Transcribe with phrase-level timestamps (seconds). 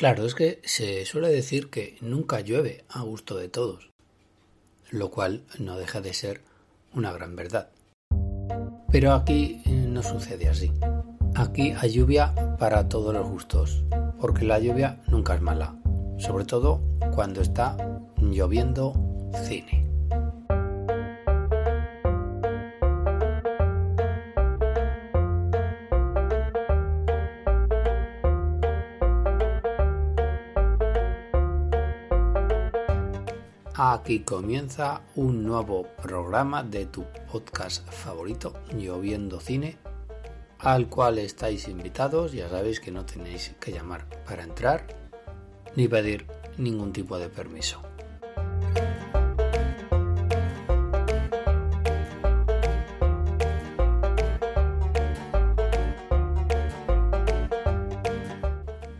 [0.00, 3.90] Claro, es que se suele decir que nunca llueve a gusto de todos,
[4.90, 6.40] lo cual no deja de ser
[6.94, 7.68] una gran verdad.
[8.90, 10.72] Pero aquí no sucede así.
[11.34, 13.84] Aquí hay lluvia para todos los gustos,
[14.18, 15.76] porque la lluvia nunca es mala,
[16.16, 16.80] sobre todo
[17.14, 17.76] cuando está
[18.22, 18.94] lloviendo
[19.44, 19.89] cine.
[33.82, 39.78] Aquí comienza un nuevo programa de tu podcast favorito, Lloviendo Cine,
[40.58, 42.32] al cual estáis invitados.
[42.32, 44.86] Ya sabéis que no tenéis que llamar para entrar
[45.76, 46.26] ni pedir
[46.58, 47.80] ningún tipo de permiso.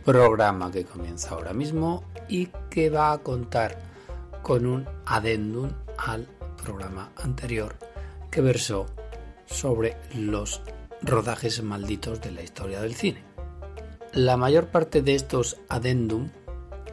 [0.03, 3.90] Programa que comienza ahora mismo y que va a contar
[4.41, 6.27] con un adendum al
[6.63, 7.77] programa anterior
[8.29, 8.85] que versó
[9.45, 10.61] sobre los
[11.01, 13.23] rodajes malditos de la historia del cine.
[14.13, 16.29] La mayor parte de estos adendum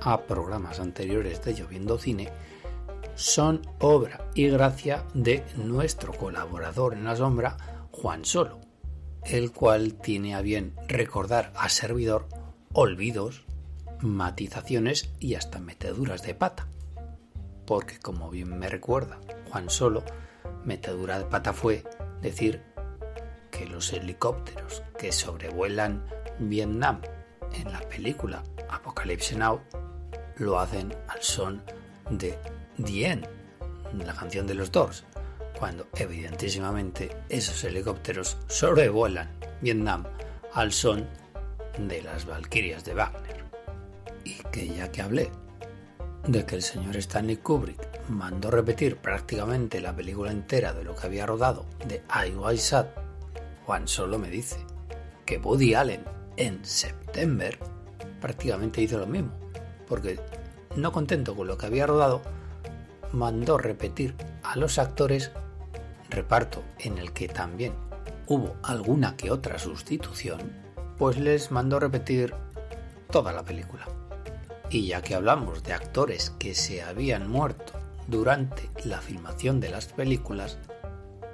[0.00, 2.31] a programas anteriores de Lloviendo Cine
[3.14, 7.56] son obra y gracia de nuestro colaborador en la sombra,
[7.91, 8.60] Juan Solo,
[9.25, 12.28] el cual tiene a bien recordar a servidor
[12.72, 13.44] olvidos,
[14.00, 16.69] matizaciones y hasta meteduras de pata.
[17.68, 19.20] Porque como bien me recuerda
[19.50, 20.02] Juan Solo,
[20.64, 21.84] metedura de pata fue
[22.22, 22.62] decir
[23.50, 26.02] que los helicópteros que sobrevuelan
[26.38, 27.02] Vietnam
[27.52, 29.60] en la película Apocalypse Now
[30.36, 31.62] lo hacen al son
[32.08, 32.38] de
[32.82, 33.20] The
[34.02, 35.04] la canción de los Doors,
[35.58, 39.28] cuando evidentísimamente esos helicópteros sobrevuelan
[39.60, 40.04] Vietnam
[40.54, 41.06] al son
[41.76, 43.44] de las Valquirias de Wagner.
[44.24, 45.30] Y que ya que hablé
[46.28, 51.06] de que el señor Stanley Kubrick mandó repetir prácticamente la película entera de lo que
[51.06, 52.86] había rodado de I Was Sad
[53.64, 54.58] Juan solo me dice
[55.24, 56.04] que Woody Allen
[56.36, 57.58] en septiembre
[58.20, 59.32] prácticamente hizo lo mismo,
[59.86, 60.20] porque
[60.76, 62.20] no contento con lo que había rodado,
[63.12, 65.32] mandó repetir a los actores
[66.10, 67.72] reparto en el que también
[68.26, 70.40] hubo alguna que otra sustitución,
[70.98, 72.34] pues les mandó repetir
[73.10, 73.97] toda la película.
[74.70, 77.72] Y ya que hablamos de actores que se habían muerto
[78.06, 80.58] durante la filmación de las películas,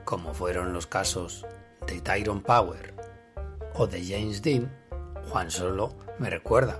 [0.05, 1.45] como fueron los casos
[1.87, 2.95] de Tyrone Power
[3.75, 4.73] o de James Dean,
[5.29, 6.79] Juan Solo me recuerda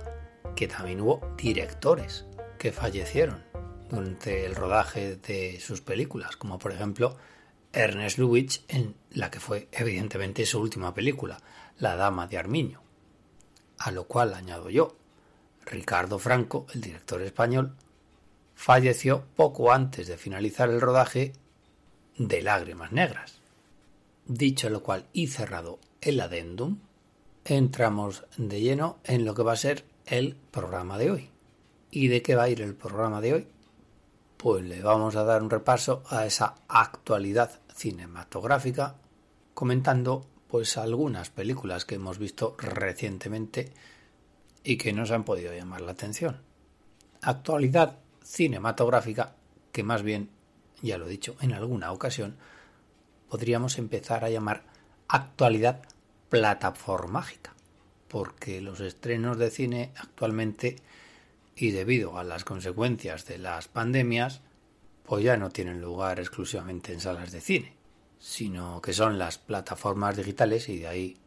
[0.55, 2.25] que también hubo directores
[2.57, 3.43] que fallecieron
[3.89, 7.17] durante el rodaje de sus películas, como por ejemplo
[7.73, 11.37] Ernest Lubitsch en la que fue evidentemente su última película,
[11.77, 12.81] La Dama de Armiño.
[13.77, 14.95] A lo cual añado yo,
[15.65, 17.75] Ricardo Franco, el director español,
[18.55, 21.33] falleció poco antes de finalizar el rodaje
[22.17, 23.39] de Lágrimas Negras.
[24.25, 26.79] Dicho lo cual y cerrado el adendum,
[27.43, 31.29] entramos de lleno en lo que va a ser el programa de hoy.
[31.91, 33.47] ¿Y de qué va a ir el programa de hoy?
[34.37, 38.95] Pues le vamos a dar un repaso a esa actualidad cinematográfica
[39.53, 43.71] comentando pues algunas películas que hemos visto recientemente
[44.65, 46.41] y que nos han podido llamar la atención.
[47.21, 49.35] Actualidad cinematográfica
[49.75, 50.29] que más bien,
[50.81, 52.37] ya lo he dicho en alguna ocasión,
[53.27, 54.63] podríamos empezar a llamar
[55.09, 55.81] actualidad
[56.29, 57.53] plataformágica,
[58.07, 60.77] porque los estrenos de cine actualmente
[61.57, 64.39] y debido a las consecuencias de las pandemias,
[65.05, 67.73] pues ya no tienen lugar exclusivamente en salas de cine,
[68.17, 71.17] sino que son las plataformas digitales y de ahí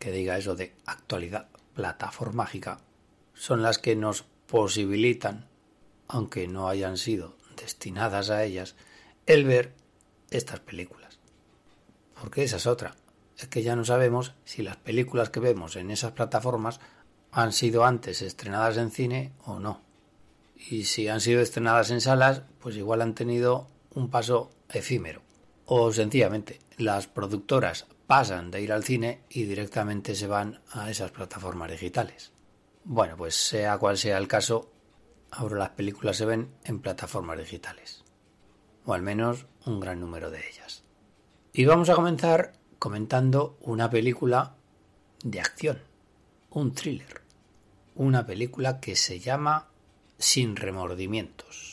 [0.00, 2.80] que diga eso de actualidad plataformágica,
[3.34, 5.48] son las que nos posibilitan,
[6.08, 8.76] aunque no hayan sido destinadas a ellas,
[9.26, 9.74] el ver
[10.30, 11.18] estas películas.
[12.20, 12.96] Porque esa es otra.
[13.38, 16.80] Es que ya no sabemos si las películas que vemos en esas plataformas
[17.32, 19.80] han sido antes estrenadas en cine o no.
[20.54, 25.22] Y si han sido estrenadas en salas, pues igual han tenido un paso efímero.
[25.64, 31.10] O sencillamente, las productoras pasan de ir al cine y directamente se van a esas
[31.10, 32.32] plataformas digitales.
[32.84, 34.72] Bueno, pues sea cual sea el caso,
[35.30, 38.04] ahora las películas se ven en plataformas digitales.
[38.84, 40.84] O al menos un gran número de ellas.
[41.52, 44.56] Y vamos a comenzar comentando una película
[45.22, 45.80] de acción,
[46.50, 47.22] un thriller,
[47.94, 49.68] una película que se llama
[50.18, 51.71] Sin remordimientos.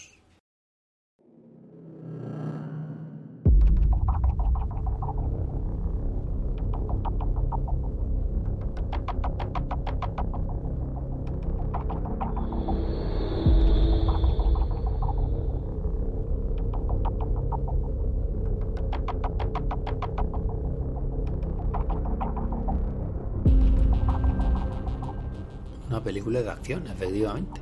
[26.30, 27.62] De acción, efectivamente.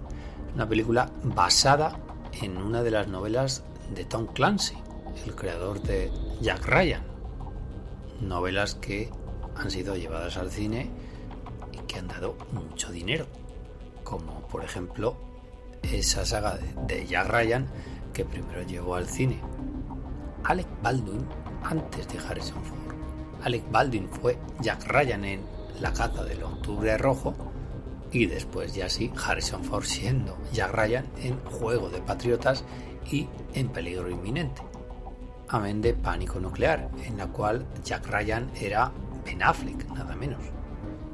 [0.54, 1.98] Una película basada
[2.42, 4.76] en una de las novelas de Tom Clancy,
[5.26, 6.12] el creador de
[6.42, 7.04] Jack Ryan.
[8.22, 9.10] Novelas que
[9.56, 10.90] han sido llevadas al cine
[11.72, 13.26] y que han dado mucho dinero.
[14.04, 15.18] Como por ejemplo
[15.82, 17.68] esa saga de, Jack Ryan
[18.14, 19.40] que primero llevó al cine
[20.44, 21.26] Alec Baldwin
[21.64, 22.96] antes de Harrison Ford.
[23.44, 25.42] Alec Baldwin fue Jack Ryan en
[25.80, 27.36] La caza del octubre rojo
[28.12, 32.64] y después ya sí Harrison Ford siendo Jack Ryan en Juego de Patriotas
[33.10, 34.62] y en Peligro Inminente.
[35.50, 38.92] Amén de Pánico Nuclear, en la cual Jack Ryan era
[39.26, 40.42] Ben Affleck, nada menos.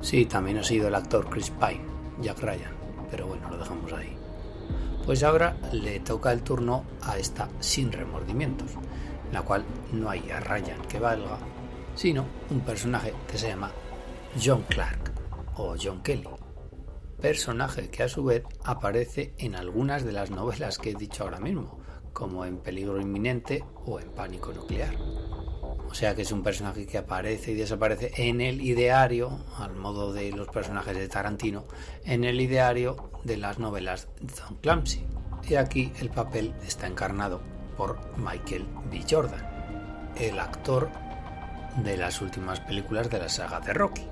[0.02, 1.86] Sí, también ha sido el actor Chris Pine,
[2.22, 2.74] Jack Ryan,
[3.10, 4.18] pero bueno, lo dejamos ahí.
[5.06, 8.72] Pues ahora le toca el turno a esta Sin Remordimientos,
[9.28, 11.38] en la cual no hay a Ryan que valga,
[11.96, 13.72] sino un personaje que se llama
[14.44, 15.12] John Clark
[15.56, 16.28] o John Kelly
[17.24, 21.40] personaje que a su vez aparece en algunas de las novelas que he dicho ahora
[21.40, 21.80] mismo,
[22.12, 24.94] como en Peligro Inminente o en Pánico Nuclear.
[25.90, 30.12] O sea que es un personaje que aparece y desaparece en el ideario, al modo
[30.12, 31.64] de los personajes de Tarantino,
[32.04, 35.06] en el ideario de las novelas de Tom Clancy.
[35.48, 37.40] Y aquí el papel está encarnado
[37.78, 39.02] por Michael B.
[39.10, 40.90] Jordan, el actor
[41.86, 44.06] de las últimas películas de la saga de Rocky,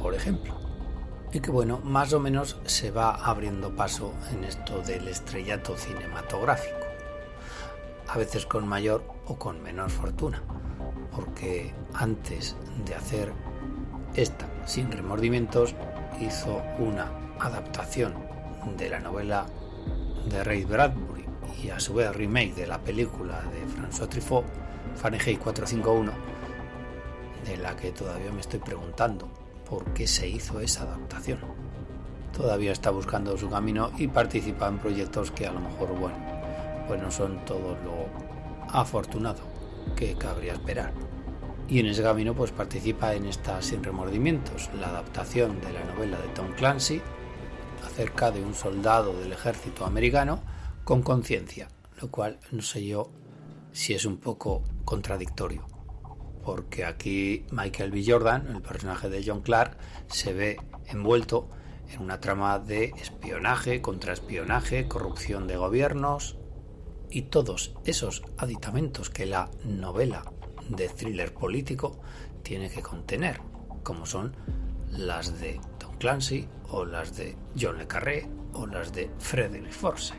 [0.00, 0.69] por ejemplo
[1.32, 6.78] y que bueno, más o menos se va abriendo paso en esto del estrellato cinematográfico,
[8.08, 10.42] a veces con mayor o con menor fortuna,
[11.14, 13.32] porque antes de hacer
[14.14, 15.74] esta sin remordimientos
[16.20, 18.14] hizo una adaptación
[18.76, 19.46] de la novela
[20.28, 21.24] de Ray Bradbury
[21.62, 24.44] y a su vez remake de la película de François Truffaut,
[24.96, 26.12] Fahrenheit 451,
[27.46, 29.39] de la que todavía me estoy preguntando
[29.70, 31.38] por qué se hizo esa adaptación.
[32.36, 36.18] Todavía está buscando su camino y participa en proyectos que a lo mejor, bueno,
[36.88, 38.08] pues no son todo lo
[38.68, 39.40] afortunado
[39.94, 40.92] que cabría esperar.
[41.68, 46.18] Y en ese camino pues participa en esta Sin remordimientos, la adaptación de la novela
[46.18, 47.00] de Tom Clancy
[47.86, 50.40] acerca de un soldado del ejército americano
[50.82, 51.68] con conciencia,
[52.00, 53.10] lo cual no sé yo
[53.72, 55.69] si es un poco contradictorio
[56.44, 58.04] porque aquí Michael B.
[58.06, 59.76] Jordan, el personaje de John Clark,
[60.08, 60.56] se ve
[60.88, 61.48] envuelto
[61.92, 66.36] en una trama de espionaje, contraespionaje, corrupción de gobiernos
[67.10, 70.22] y todos esos aditamentos que la novela
[70.68, 72.00] de thriller político
[72.42, 73.40] tiene que contener,
[73.82, 74.36] como son
[74.90, 80.16] las de Tom Clancy o las de John le Carré o las de Frederick Forsyth.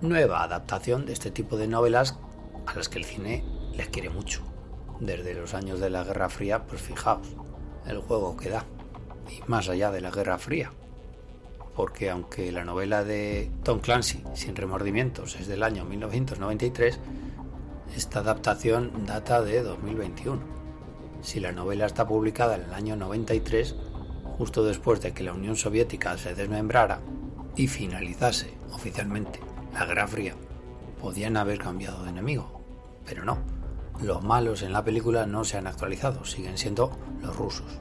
[0.00, 2.18] Nueva adaptación de este tipo de novelas
[2.66, 4.53] a las que el cine les quiere mucho
[5.00, 7.26] desde los años de la Guerra Fría, pues fijaos,
[7.86, 8.64] el juego que da.
[9.30, 10.70] Y más allá de la Guerra Fría.
[11.74, 17.00] Porque aunque la novela de Tom Clancy, Sin remordimientos, es del año 1993,
[17.96, 20.40] esta adaptación data de 2021.
[21.22, 23.74] Si la novela está publicada en el año 93,
[24.38, 27.00] justo después de que la Unión Soviética se desmembrara
[27.56, 29.40] y finalizase oficialmente
[29.72, 30.34] la Guerra Fría,
[31.00, 32.60] podían haber cambiado de enemigo,
[33.04, 33.53] pero no
[34.02, 37.80] los malos en la película no se han actualizado, siguen siendo los rusos.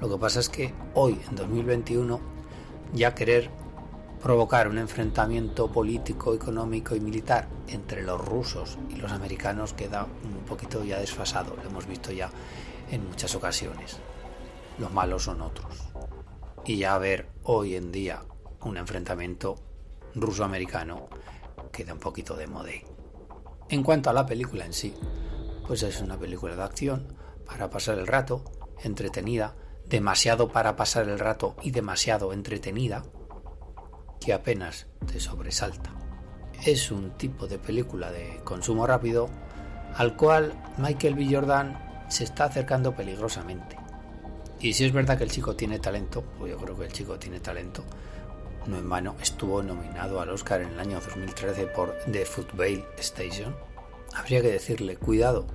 [0.00, 2.20] Lo que pasa es que hoy, en 2021,
[2.92, 3.50] ya querer
[4.22, 10.44] provocar un enfrentamiento político, económico y militar entre los rusos y los americanos queda un
[10.46, 12.30] poquito ya desfasado, lo hemos visto ya
[12.90, 13.98] en muchas ocasiones.
[14.78, 15.74] Los malos son otros.
[16.64, 18.22] Y ya ver hoy en día
[18.62, 19.56] un enfrentamiento
[20.14, 21.08] ruso-americano
[21.70, 22.84] que da un poquito de modé.
[23.68, 24.94] En cuanto a la película en sí,
[25.66, 27.08] pues es una película de acción
[27.46, 28.44] para pasar el rato,
[28.82, 29.54] entretenida,
[29.86, 33.04] demasiado para pasar el rato y demasiado entretenida,
[34.20, 35.94] que apenas te sobresalta.
[36.64, 39.28] Es un tipo de película de consumo rápido
[39.94, 41.28] al cual Michael B.
[41.30, 43.76] Jordan se está acercando peligrosamente.
[44.60, 47.18] Y si es verdad que el chico tiene talento, pues yo creo que el chico
[47.18, 47.84] tiene talento,
[48.66, 53.54] no en vano estuvo nominado al Oscar en el año 2013 por The Football Station.
[54.14, 55.46] Habría que decirle, cuidado,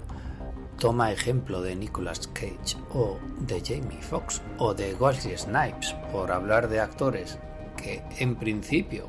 [0.77, 6.67] toma ejemplo de Nicolas Cage o de Jamie Foxx o de Wesley Snipes por hablar
[6.67, 7.39] de actores
[7.77, 9.07] que en principio,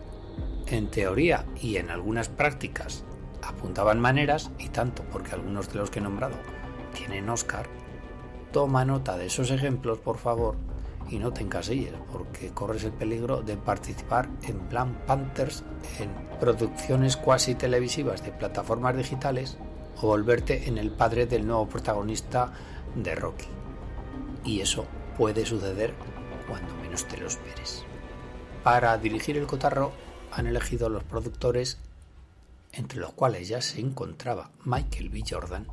[0.67, 3.05] en teoría y en algunas prácticas
[3.43, 6.37] apuntaban maneras y tanto porque algunos de los que he nombrado
[6.95, 7.67] tienen Oscar,
[8.53, 10.57] toma nota de esos ejemplos por favor
[11.11, 15.65] y no te encasilles porque corres el peligro de participar en plan Panthers
[15.99, 19.59] en producciones cuasi televisivas de plataformas digitales
[19.97, 22.53] o volverte en el padre del nuevo protagonista
[22.95, 23.49] de Rocky.
[24.45, 24.87] Y eso
[25.19, 25.95] puede suceder
[26.49, 27.85] cuando menos te lo esperes.
[28.63, 29.93] Para dirigir el cotarro
[30.33, 31.79] han elegido los productores,
[32.73, 35.23] entre los cuales ya se encontraba Michael B.
[35.29, 35.67] Jordan,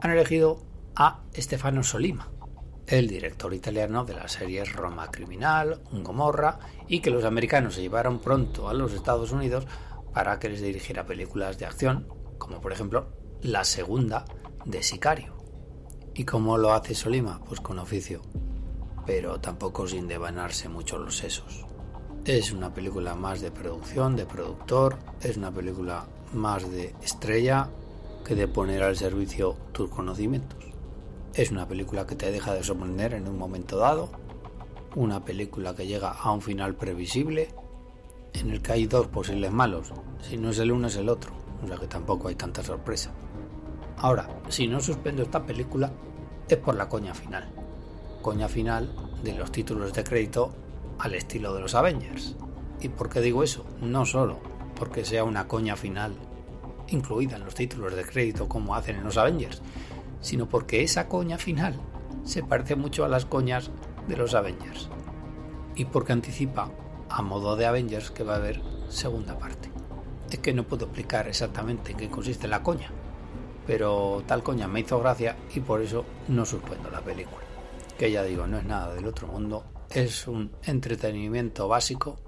[0.00, 0.62] han elegido
[0.94, 2.28] a Stefano Solima,
[2.90, 8.18] el director italiano de las series Roma Criminal, Gomorra, y que los americanos se llevaron
[8.18, 9.66] pronto a los Estados Unidos
[10.12, 14.24] para que les dirigiera películas de acción, como por ejemplo la segunda
[14.64, 15.36] de Sicario.
[16.14, 17.40] ¿Y cómo lo hace Solima?
[17.46, 18.22] Pues con oficio,
[19.06, 21.64] pero tampoco sin devanarse mucho los sesos.
[22.24, 27.70] Es una película más de producción, de productor, es una película más de estrella
[28.24, 30.69] que de poner al servicio tus conocimientos.
[31.34, 34.10] Es una película que te deja de sorprender en un momento dado,
[34.96, 37.54] una película que llega a un final previsible,
[38.32, 39.92] en el que hay dos posibles malos,
[40.28, 41.32] si no es el uno es el otro,
[41.62, 43.12] o sea que tampoco hay tanta sorpresa.
[43.98, 45.92] Ahora, si no suspendo esta película
[46.48, 47.48] es por la coña final.
[48.22, 50.52] Coña final de los títulos de crédito
[50.98, 52.34] al estilo de los Avengers.
[52.80, 53.64] ¿Y por qué digo eso?
[53.80, 54.40] No solo
[54.74, 56.12] porque sea una coña final
[56.88, 59.62] incluida en los títulos de crédito como hacen en los Avengers,
[60.20, 61.80] sino porque esa coña final
[62.24, 63.70] se parece mucho a las coñas
[64.08, 64.88] de los Avengers.
[65.74, 66.70] Y porque anticipa,
[67.08, 69.70] a modo de Avengers, que va a haber segunda parte.
[70.30, 72.90] Es que no puedo explicar exactamente en qué consiste la coña,
[73.66, 77.42] pero tal coña me hizo gracia y por eso no suspendo la película.
[77.98, 82.18] Que ya digo, no es nada del otro mundo, es un entretenimiento básico,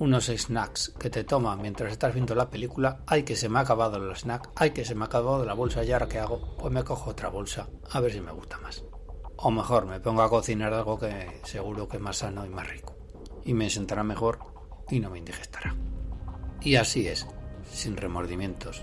[0.00, 3.62] unos snacks que te toman mientras estás viendo la película, ay que se me ha
[3.62, 6.56] acabado el snack, ay que se me ha acabado la bolsa y ahora qué hago,
[6.56, 8.82] pues me cojo otra bolsa, a ver si me gusta más.
[9.36, 12.68] O mejor, me pongo a cocinar algo que seguro que es más sano y más
[12.68, 12.96] rico.
[13.44, 14.38] Y me sentará mejor
[14.88, 15.76] y no me indigestará.
[16.62, 17.26] Y así es,
[17.70, 18.82] sin remordimientos.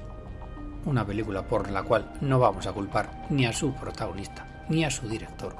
[0.85, 4.91] Una película por la cual no vamos a culpar ni a su protagonista ni a
[4.91, 5.55] su director,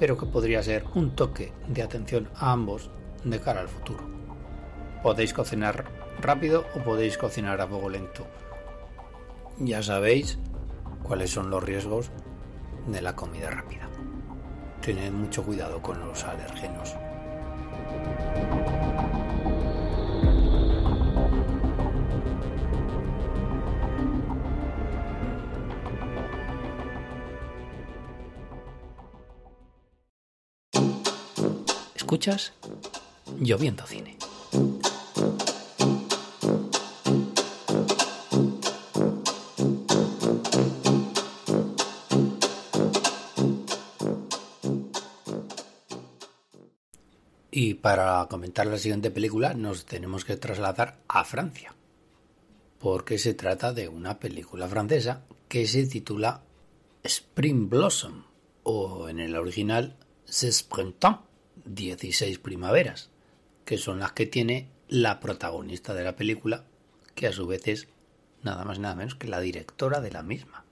[0.00, 2.90] pero que podría ser un toque de atención a ambos
[3.22, 4.17] de cara al futuro.
[5.02, 5.84] Podéis cocinar
[6.20, 8.26] rápido o podéis cocinar a fuego lento.
[9.58, 10.38] Ya sabéis
[11.02, 12.10] cuáles son los riesgos
[12.86, 13.88] de la comida rápida.
[14.80, 16.96] Tened mucho cuidado con los alérgenos.
[31.94, 32.52] ¿Escuchas?
[33.38, 34.17] Lloviendo cine.
[47.60, 51.74] Y para comentar la siguiente película nos tenemos que trasladar a Francia,
[52.78, 56.42] porque se trata de una película francesa que se titula
[57.02, 58.22] Spring Blossom,
[58.62, 61.18] o en el original C'est Printemps,
[61.64, 63.10] 16 primaveras,
[63.64, 66.64] que son las que tiene la protagonista de la película,
[67.16, 67.88] que a su vez es
[68.40, 70.64] nada más nada menos que la directora de la misma.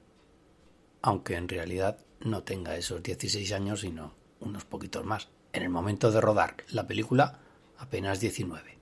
[1.03, 5.31] Aunque en realidad no tenga esos 16 años, sino unos poquitos más.
[5.57, 7.39] En el momento de rodar la película,
[7.79, 8.77] apenas 19.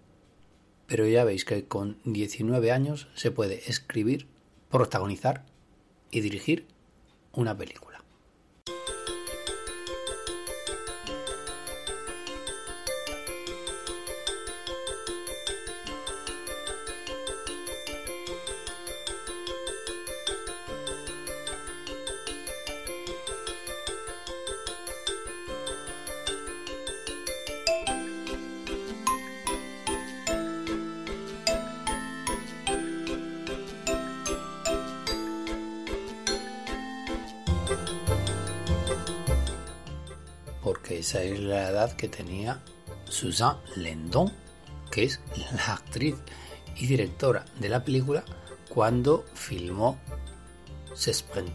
[0.88, 4.26] Pero ya veis que con 19 años se puede escribir,
[4.70, 5.44] protagonizar
[6.10, 6.66] y dirigir
[7.32, 7.93] una película.
[42.04, 42.60] Que tenía
[43.08, 44.30] Susan Lendon,
[44.90, 45.20] que es
[45.52, 46.16] la actriz
[46.76, 48.24] y directora de la película
[48.68, 49.98] cuando filmó
[50.94, 51.48] Spring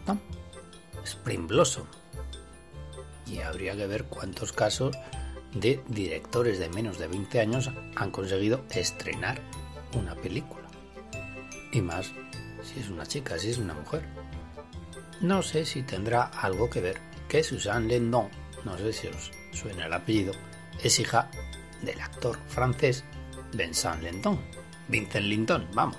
[1.04, 1.86] Spring Blossom.
[3.26, 4.96] Y habría que ver cuántos casos
[5.54, 9.40] de directores de menos de 20 años han conseguido estrenar
[9.96, 10.68] una película.
[11.72, 12.10] Y más
[12.64, 14.02] si es una chica, si es una mujer.
[15.20, 18.28] No sé si tendrá algo que ver que Suzanne Lendon,
[18.64, 20.32] no sé si os suena el apellido,
[20.82, 21.30] es hija
[21.82, 23.04] del actor francés
[23.52, 24.38] Vincent Lindon.
[24.88, 25.98] Vincent Lindon, vamos.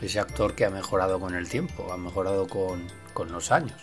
[0.00, 3.80] Ese actor que ha mejorado con el tiempo, ha mejorado con, con los años.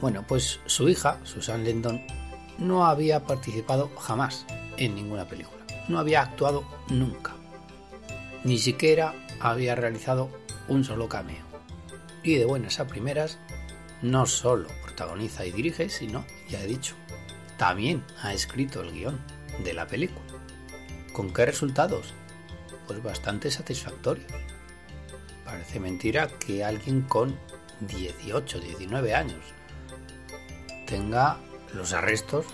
[0.00, 2.06] Bueno, pues su hija, Susan Lindon,
[2.58, 4.46] no había participado jamás
[4.76, 5.64] en ninguna película.
[5.88, 7.34] No había actuado nunca.
[8.44, 10.30] Ni siquiera había realizado
[10.68, 11.44] un solo cameo.
[12.22, 13.38] Y de buenas a primeras,
[14.02, 16.94] no solo protagoniza y dirige, sino, ya he dicho,
[17.56, 19.18] también ha escrito el guion
[19.64, 20.26] de la película.
[21.12, 22.12] ¿Con qué resultados?
[22.86, 24.30] Pues bastante satisfactorios.
[25.44, 27.38] Parece mentira que alguien con
[27.80, 29.40] 18, 19 años
[30.86, 31.38] tenga
[31.74, 32.46] los arrestos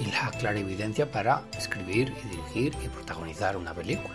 [0.00, 4.14] y la clarividencia para escribir y dirigir y protagonizar una película.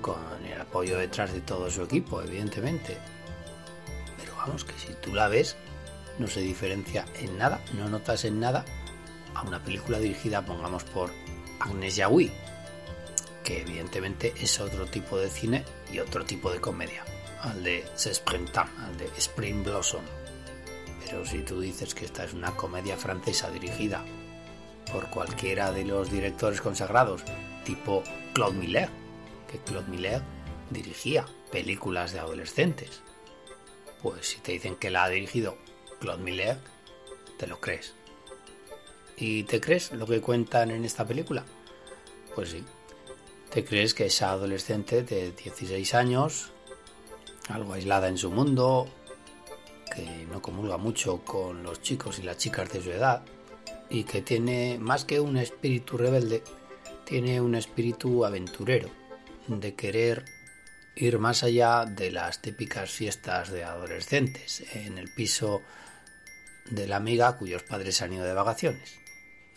[0.00, 2.98] Con el apoyo detrás de todo su equipo, evidentemente.
[4.18, 5.56] Pero vamos, que si tú la ves,
[6.18, 8.64] no se diferencia en nada, no notas en nada
[9.34, 11.10] a una película dirigida, pongamos, por
[11.60, 12.30] Agnes Yahui,
[13.42, 17.04] que evidentemente es otro tipo de cine y otro tipo de comedia,
[17.40, 20.04] al de al de Spring Blossom.
[21.04, 24.04] Pero si tú dices que esta es una comedia francesa dirigida
[24.90, 27.22] por cualquiera de los directores consagrados,
[27.64, 28.88] tipo Claude Miller,
[29.50, 30.22] que Claude Miller
[30.70, 33.02] dirigía películas de adolescentes,
[34.02, 35.58] pues si te dicen que la ha dirigido
[36.00, 36.58] Claude Miller,
[37.38, 37.94] te lo crees.
[39.16, 41.44] ¿Y te crees lo que cuentan en esta película?
[42.34, 42.64] Pues sí.
[43.50, 46.50] Te crees que esa adolescente de 16 años,
[47.48, 48.88] algo aislada en su mundo,
[49.94, 53.24] que no comulga mucho con los chicos y las chicas de su edad,
[53.88, 56.42] y que tiene más que un espíritu rebelde,
[57.04, 58.90] tiene un espíritu aventurero,
[59.46, 60.24] de querer
[60.96, 65.62] ir más allá de las típicas fiestas de adolescentes en el piso
[66.70, 69.03] de la amiga cuyos padres han ido de vacaciones.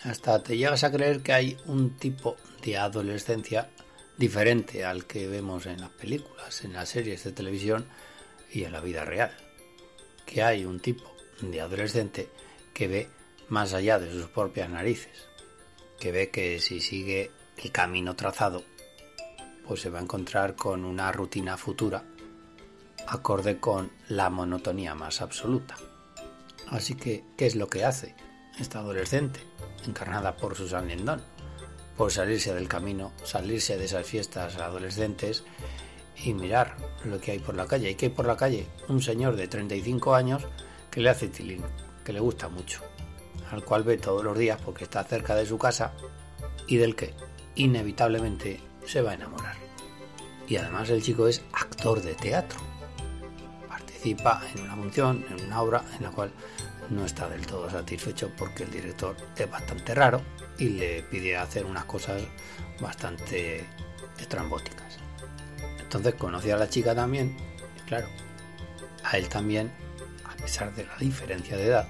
[0.03, 3.69] Hasta te llegas a creer que hay un tipo de adolescencia
[4.15, 7.88] diferente al que vemos en las películas, en las series de televisión
[8.51, 9.31] y en la vida real.
[10.25, 12.29] Que hay un tipo de adolescente
[12.73, 13.10] que ve
[13.49, 15.27] más allá de sus propias narices,
[15.99, 18.63] que ve que si sigue el camino trazado,
[19.67, 22.03] pues se va a encontrar con una rutina futura
[23.07, 25.75] acorde con la monotonía más absoluta.
[26.67, 28.15] Así que, ¿qué es lo que hace
[28.60, 29.39] esta adolescente,
[29.86, 31.22] encarnada por Susan Lindon?
[31.96, 35.43] Por salirse del camino, salirse de esas fiestas adolescentes
[36.24, 37.91] y mirar lo que hay por la calle.
[37.91, 38.67] ¿Y qué hay por la calle?
[38.88, 40.43] Un señor de 35 años
[40.91, 41.63] que le hace tilín,
[42.04, 42.82] que le gusta mucho,
[43.52, 45.93] al cual ve todos los días porque está cerca de su casa
[46.67, 47.13] y del que
[47.56, 49.56] inevitablemente se va a enamorar.
[50.48, 52.60] Y además el chico es actor de teatro
[53.98, 56.32] participa en una función, en una obra en la cual
[56.89, 60.21] no está del todo satisfecho porque el director es bastante raro
[60.58, 62.21] y le pide hacer unas cosas
[62.80, 63.65] bastante
[64.19, 64.97] estrambóticas.
[65.80, 67.36] Entonces conoce a la chica también,
[67.78, 68.08] y claro,
[69.04, 69.71] a él también,
[70.26, 71.88] a pesar de la diferencia de edad,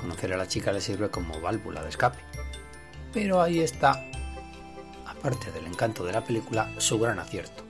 [0.00, 2.18] conocer a la chica le sirve como válvula de escape.
[3.12, 4.04] Pero ahí está,
[5.06, 7.64] aparte del encanto de la película, su gran acierto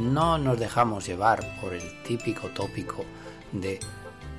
[0.00, 3.04] no nos dejamos llevar por el típico tópico
[3.52, 3.78] de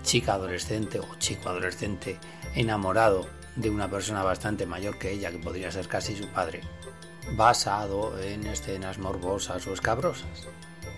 [0.04, 2.20] chica adolescente o chico adolescente
[2.56, 6.62] enamorado de una persona bastante mayor que ella, que podría ser casi su padre,
[7.36, 10.48] basado en escenas morbosas o escabrosas.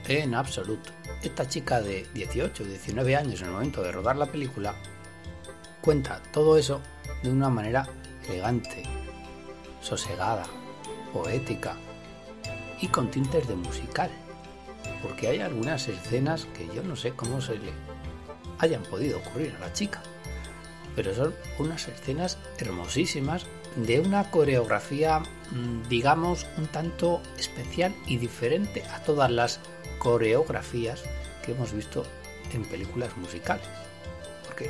[0.08, 0.92] En absoluto.
[1.22, 4.76] Esta chica de 18 o 19 años en el momento de rodar la película
[5.82, 6.82] cuenta todo eso
[7.24, 7.88] de una manera
[8.28, 8.84] elegante,
[9.82, 10.46] sosegada,
[11.14, 11.76] poética
[12.82, 14.12] y con tintes de musical
[15.04, 17.74] porque hay algunas escenas que yo no sé cómo se le
[18.64, 20.02] hayan podido ocurrir a la chica,
[20.96, 23.46] pero son unas escenas hermosísimas
[23.76, 29.60] de una coreografía, mm, digamos, un tanto especial y diferente a todas las
[30.00, 31.04] coreografías
[31.44, 32.04] que hemos visto
[32.54, 33.66] en películas musicales.
[34.46, 34.70] Porque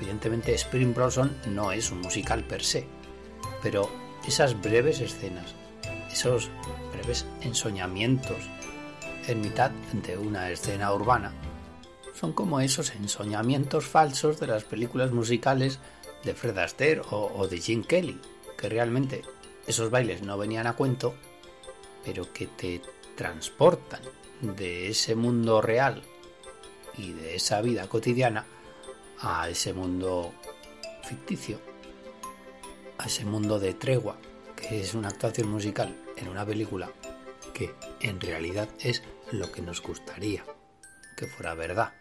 [0.00, 2.86] evidentemente Spring Blossom no es un musical per se,
[3.62, 3.88] pero
[4.26, 5.54] esas breves escenas,
[6.10, 6.50] esos
[6.92, 8.38] breves ensoñamientos
[9.28, 11.32] en mitad de una escena urbana.
[12.14, 15.78] Son como esos ensoñamientos falsos de las películas musicales
[16.24, 18.20] de Fred Astaire o, o de Jim Kelly,
[18.56, 19.22] que realmente
[19.66, 21.14] esos bailes no venían a cuento,
[22.04, 22.80] pero que te
[23.16, 24.02] transportan
[24.40, 26.02] de ese mundo real
[26.96, 28.44] y de esa vida cotidiana
[29.20, 30.32] a ese mundo
[31.04, 31.60] ficticio,
[32.98, 34.16] a ese mundo de tregua,
[34.56, 36.90] que es una actuación musical en una película
[37.54, 40.44] que en realidad es lo que nos gustaría
[41.16, 41.92] que fuera verdad.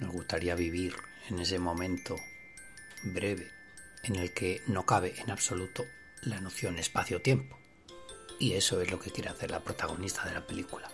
[0.00, 0.94] Nos gustaría vivir
[1.28, 2.16] en ese momento
[3.02, 3.50] breve
[4.02, 5.84] en el que no cabe en absoluto
[6.22, 7.58] la noción espacio-tiempo.
[8.38, 10.90] Y eso es lo que quiere hacer la protagonista de la película.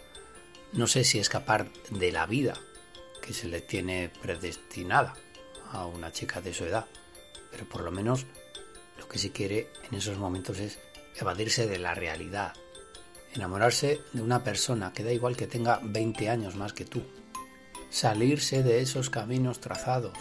[0.72, 2.54] No sé si escapar de la vida
[3.20, 5.14] que se le tiene predestinada
[5.70, 6.86] a una chica de su edad,
[7.50, 8.26] pero por lo menos
[8.98, 10.78] lo que sí quiere en esos momentos es
[11.16, 12.54] evadirse de la realidad,
[13.34, 17.04] enamorarse de una persona que da igual que tenga 20 años más que tú,
[17.92, 20.16] salirse de esos caminos trazados,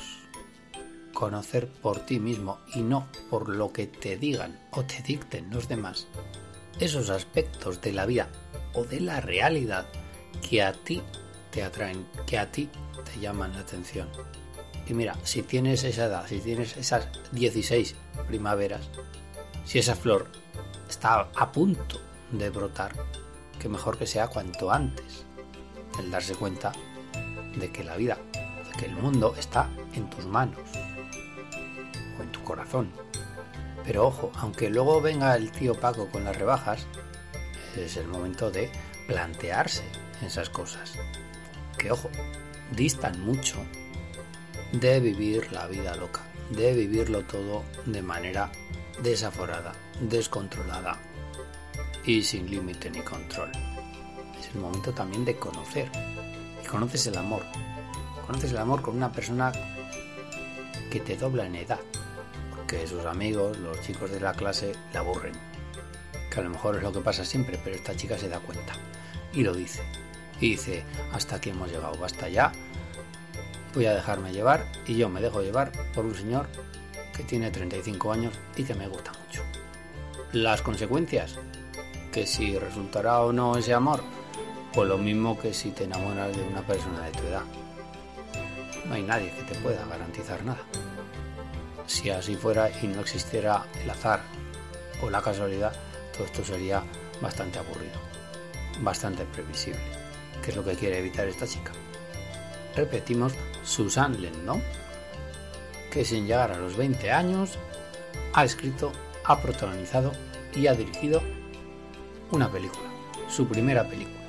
[1.14, 5.70] conocer por ti mismo y no por lo que te digan o te dicten los
[5.70, 6.06] demás,
[6.82, 8.28] esos aspectos de la vida
[8.74, 9.88] o de la realidad
[10.48, 11.02] que a ti
[11.50, 12.70] te atraen, que a ti
[13.06, 14.10] te llaman la atención.
[14.86, 17.96] Y mira, si tienes esa edad, si tienes esas 16
[18.28, 18.90] primaveras,
[19.64, 20.28] si esa flor
[20.90, 22.02] está a punto
[22.34, 22.92] de brotar,
[23.60, 25.24] que mejor que sea cuanto antes
[26.00, 26.74] el darse cuenta
[27.56, 30.60] de que la vida, de que el mundo está en tus manos
[32.18, 32.92] o en tu corazón.
[33.84, 36.86] Pero ojo, aunque luego venga el tío Paco con las rebajas,
[37.76, 38.70] es el momento de
[39.08, 39.84] plantearse
[40.26, 40.94] esas cosas.
[41.78, 42.10] Que ojo,
[42.76, 43.58] distan mucho
[44.72, 48.52] de vivir la vida loca, de vivirlo todo de manera
[49.02, 51.00] desaforada, descontrolada
[52.06, 53.52] y sin límite ni control.
[54.40, 55.92] Es el momento también de conocer.
[56.72, 57.44] Conoces el amor.
[58.26, 59.52] Conoces el amor con una persona
[60.90, 61.82] que te dobla en edad.
[62.50, 65.34] Porque sus amigos, los chicos de la clase, la aburren.
[66.32, 68.74] Que a lo mejor es lo que pasa siempre, pero esta chica se da cuenta.
[69.34, 69.84] Y lo dice.
[70.40, 72.54] Y dice, hasta aquí hemos llegado, basta ya.
[73.76, 76.48] Voy a dejarme llevar y yo me dejo llevar por un señor
[77.14, 79.44] que tiene 35 años y que me gusta mucho.
[80.32, 81.38] Las consecuencias,
[82.14, 84.02] que si resultará o no ese amor,
[84.74, 87.44] pues lo mismo que si te enamoras de una persona de tu edad.
[88.86, 90.64] No hay nadie que te pueda garantizar nada.
[91.88, 94.22] Si así fuera y no existiera el azar
[95.02, 95.74] o la casualidad,
[96.14, 96.84] todo esto sería
[97.22, 98.00] bastante aburrido,
[98.82, 99.82] bastante previsible,
[100.42, 101.74] que es lo que quiere evitar esta chica.
[102.76, 104.64] Repetimos, Susan Lendon,
[105.92, 107.58] que sin llegar a los 20 años
[108.34, 108.94] ha escrito,
[109.26, 110.14] ha protagonizado
[110.56, 111.22] y ha dirigido
[112.32, 112.90] una película,
[113.28, 114.21] su primera película.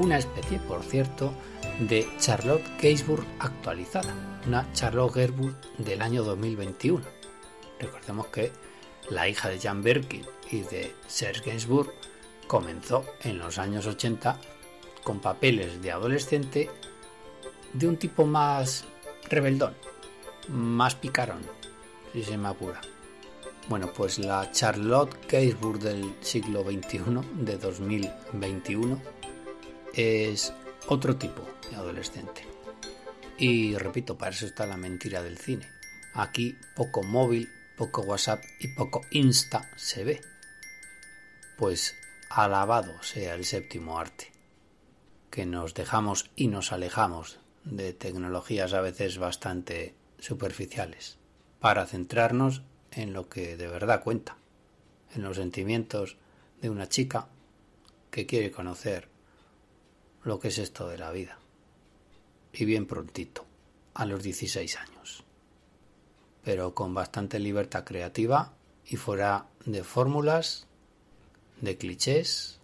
[0.00, 1.30] Una especie, por cierto,
[1.78, 4.14] de Charlotte Gainsbourg actualizada,
[4.46, 7.04] una Charlotte Gainsbourg del año 2021.
[7.78, 8.50] Recordemos que
[9.10, 11.92] la hija de Jan Birkin y de Serge Gainsbourg
[12.46, 14.40] comenzó en los años 80
[15.04, 16.70] con papeles de adolescente
[17.74, 18.86] de un tipo más
[19.28, 19.74] rebeldón,
[20.48, 21.42] más picarón,
[22.14, 22.80] si se me apura.
[23.68, 27.00] Bueno, pues la Charlotte Gainsbourg del siglo XXI,
[27.34, 29.19] de 2021,
[29.94, 30.52] es
[30.88, 32.44] otro tipo de adolescente.
[33.38, 35.68] Y repito, para eso está la mentira del cine.
[36.14, 40.20] Aquí poco móvil, poco WhatsApp y poco Insta se ve.
[41.56, 41.96] Pues
[42.28, 44.30] alabado sea el séptimo arte,
[45.30, 51.18] que nos dejamos y nos alejamos de tecnologías a veces bastante superficiales,
[51.58, 54.36] para centrarnos en lo que de verdad cuenta,
[55.14, 56.16] en los sentimientos
[56.60, 57.28] de una chica
[58.10, 59.08] que quiere conocer
[60.24, 61.38] lo que es esto de la vida.
[62.52, 63.44] Y bien prontito,
[63.94, 65.24] a los 16 años.
[66.44, 68.52] Pero con bastante libertad creativa
[68.86, 70.66] y fuera de fórmulas,
[71.60, 72.58] de clichés,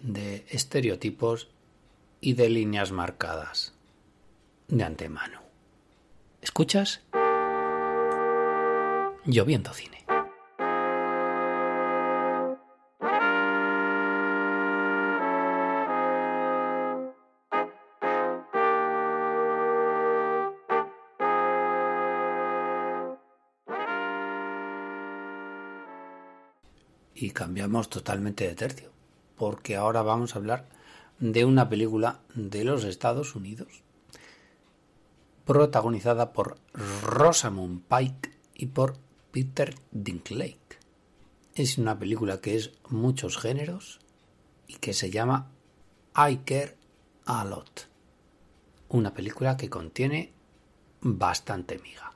[0.00, 1.48] de estereotipos
[2.20, 3.72] y de líneas marcadas
[4.68, 5.40] de antemano.
[6.42, 7.00] ¿Escuchas?
[9.24, 10.04] Lloviendo cine.
[27.36, 28.90] Cambiamos totalmente de tercio,
[29.36, 30.64] porque ahora vamos a hablar
[31.18, 33.82] de una película de los Estados Unidos,
[35.44, 36.56] protagonizada por
[37.02, 38.96] Rosamund Pike y por
[39.32, 40.78] Peter Dinklage.
[41.54, 44.00] Es una película que es muchos géneros
[44.66, 45.50] y que se llama
[46.16, 46.74] I Care
[47.26, 47.86] a Lot.
[48.88, 50.32] Una película que contiene
[51.02, 52.15] bastante miga.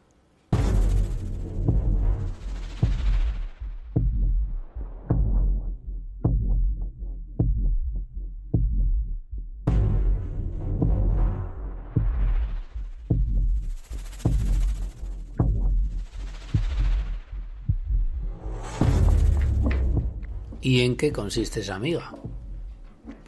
[21.00, 22.14] Qué consiste esa amiga?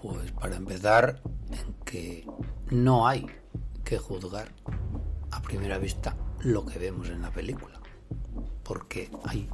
[0.02, 2.26] Pues para empezar, en que
[2.68, 3.24] no hay
[3.82, 4.52] que juzgar
[5.30, 7.80] a primera vista lo que vemos en la película.
[8.62, 9.48] Porque hay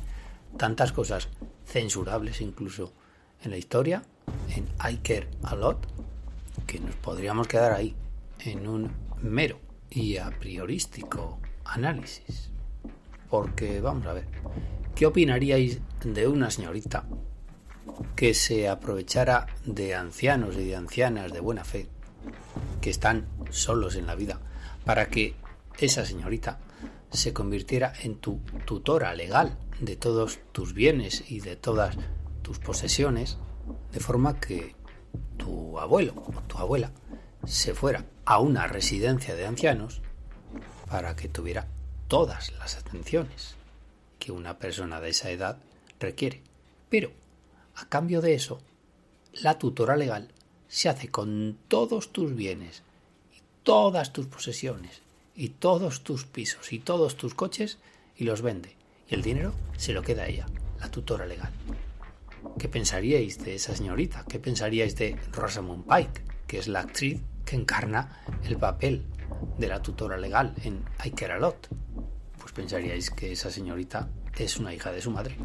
[0.57, 1.29] tantas cosas
[1.65, 2.93] censurables incluso
[3.45, 4.03] en la historia,
[4.49, 5.87] en I Care a Lot,
[6.67, 7.95] que nos podríamos quedar ahí,
[8.41, 8.91] en un
[9.23, 12.51] mero y a priorístico análisis.
[13.31, 14.27] Porque vamos a ver,
[14.97, 17.05] ¿qué opinaríais de una señorita
[18.17, 21.89] que se aprovechara de ancianos y de ancianas de buena fe
[22.81, 24.41] que están solos en la vida
[24.85, 25.35] para que
[25.79, 26.59] esa señorita
[27.11, 31.97] se convirtiera en tu tutora legal de todos tus bienes y de todas
[32.43, 33.39] tus posesiones,
[33.93, 34.75] de forma que
[35.37, 36.91] tu abuelo o tu abuela
[37.47, 40.03] se fuera a una residencia de ancianos
[40.89, 41.67] para que tuviera
[42.09, 43.55] todas las atenciones
[44.19, 45.59] que una persona de esa edad
[46.01, 46.43] requiere.
[46.89, 47.13] Pero,
[47.81, 48.61] a cambio de eso,
[49.33, 50.33] la tutora legal
[50.67, 52.83] se hace con todos tus bienes
[53.33, 55.03] y todas tus posesiones
[55.37, 57.79] y todos tus pisos y todos tus coches
[58.17, 58.75] y los vende.
[59.09, 60.47] Y el dinero se lo queda a ella,
[60.81, 61.53] la tutora legal.
[62.59, 64.25] ¿Qué pensaríais de esa señorita?
[64.29, 69.05] ¿Qué pensaríais de Rosamund Pike, que es la actriz que encarna el papel
[69.57, 71.69] de la tutora legal en I Care a Lot?
[72.41, 75.37] Pues pensaríais que esa señorita es una hija de su madre.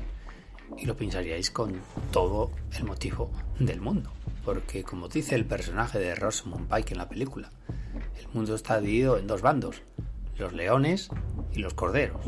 [0.78, 1.82] Y lo pensaríais con
[2.12, 4.12] todo el motivo del mundo.
[4.44, 7.50] Porque como dice el personaje de Rosamund Pike en la película,
[8.20, 9.82] el mundo está dividido en dos bandos,
[10.38, 11.10] los leones
[11.54, 12.22] y los corderos.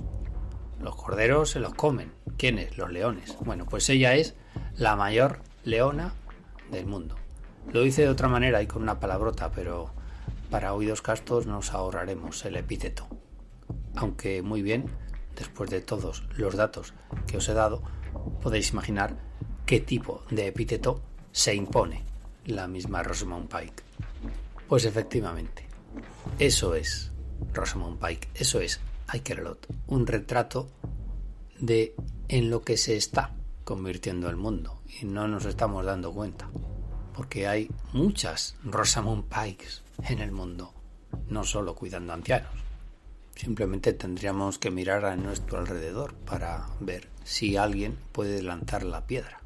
[0.79, 2.11] Los corderos se los comen.
[2.37, 2.77] ¿Quiénes?
[2.77, 3.35] Los leones.
[3.41, 4.35] Bueno, pues ella es
[4.75, 6.13] la mayor leona
[6.71, 7.15] del mundo.
[7.71, 9.91] Lo dice de otra manera y con una palabrota, pero
[10.49, 13.07] para oídos castos nos ahorraremos el epíteto.
[13.95, 14.85] Aunque muy bien,
[15.35, 16.93] después de todos los datos
[17.27, 17.81] que os he dado,
[18.41, 19.17] podéis imaginar
[19.65, 21.01] qué tipo de epíteto
[21.31, 22.03] se impone
[22.45, 23.83] la misma Rosamund Pike.
[24.67, 25.67] Pues efectivamente,
[26.39, 27.11] eso es
[27.53, 28.79] Rosamund Pike, eso es
[29.37, 30.67] Lot, un retrato
[31.59, 31.95] de
[32.27, 36.49] en lo que se está convirtiendo el mundo y no nos estamos dando cuenta
[37.15, 40.73] porque hay muchas Rosamund Pikes en el mundo,
[41.29, 42.51] no solo cuidando ancianos.
[43.35, 49.41] Simplemente tendríamos que mirar a nuestro alrededor para ver si alguien puede lanzar la piedra.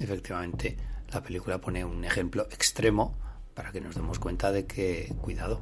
[0.00, 0.76] Efectivamente,
[1.12, 3.14] la película pone un ejemplo extremo
[3.54, 5.60] para que nos demos cuenta de que, cuidado,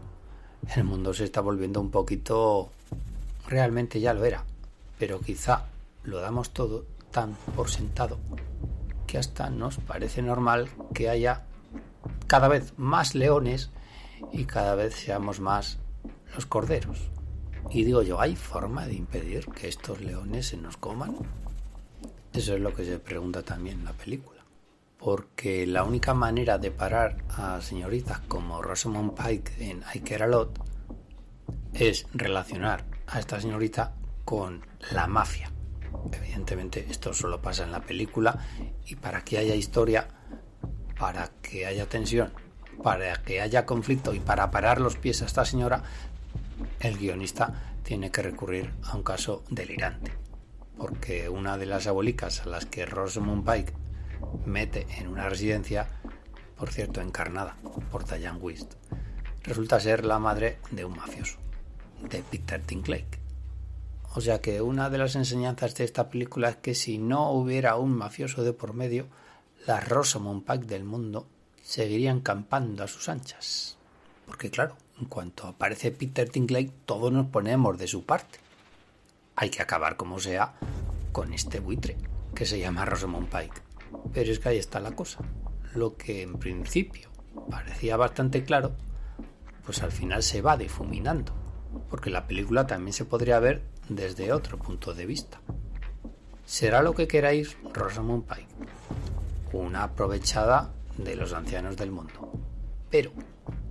[0.74, 2.70] el mundo se está volviendo un poquito...
[3.48, 4.44] Realmente ya lo era,
[4.98, 5.66] pero quizá
[6.04, 8.18] lo damos todo tan por sentado
[9.06, 11.44] que hasta nos parece normal que haya
[12.26, 13.70] cada vez más leones
[14.32, 15.78] y cada vez seamos más
[16.34, 16.98] los corderos.
[17.70, 21.16] Y digo yo, ¿hay forma de impedir que estos leones se nos coman?
[22.32, 24.36] Eso es lo que se pregunta también en la película
[24.98, 30.26] porque la única manera de parar a señoritas como Rosamund Pike en I Care a
[30.26, 30.58] Lot
[31.74, 35.52] es relacionar a esta señorita con la mafia.
[36.12, 38.38] Evidentemente esto solo pasa en la película
[38.86, 40.08] y para que haya historia,
[40.98, 42.32] para que haya tensión,
[42.82, 45.82] para que haya conflicto y para parar los pies a esta señora,
[46.80, 50.12] el guionista tiene que recurrir a un caso delirante.
[50.76, 53.72] Porque una de las abuelicas a las que Rosamund Pike
[54.44, 55.88] mete en una residencia,
[56.56, 57.56] por cierto, encarnada
[57.90, 58.74] por Diane Wist,
[59.42, 61.38] resulta ser la madre de un mafioso,
[62.02, 63.20] de Peter Dinklage.
[64.14, 67.76] O sea que una de las enseñanzas de esta película es que si no hubiera
[67.76, 69.06] un mafioso de por medio,
[69.66, 71.26] las Rosamund Pike del mundo
[71.62, 73.76] seguirían campando a sus anchas.
[74.26, 78.38] Porque claro, en cuanto aparece Peter Dinklage, todos nos ponemos de su parte.
[79.36, 80.54] Hay que acabar como sea
[81.12, 81.96] con este buitre
[82.34, 83.60] que se llama Rosamund Pike.
[84.12, 85.20] Pero es que ahí está la cosa.
[85.74, 87.10] Lo que en principio
[87.50, 88.72] parecía bastante claro,
[89.64, 91.32] pues al final se va difuminando,
[91.90, 95.40] porque la película también se podría ver desde otro punto de vista.
[96.44, 98.46] Será lo que queráis Rosamund Pike,
[99.52, 102.32] una aprovechada de los ancianos del mundo.
[102.90, 103.12] Pero,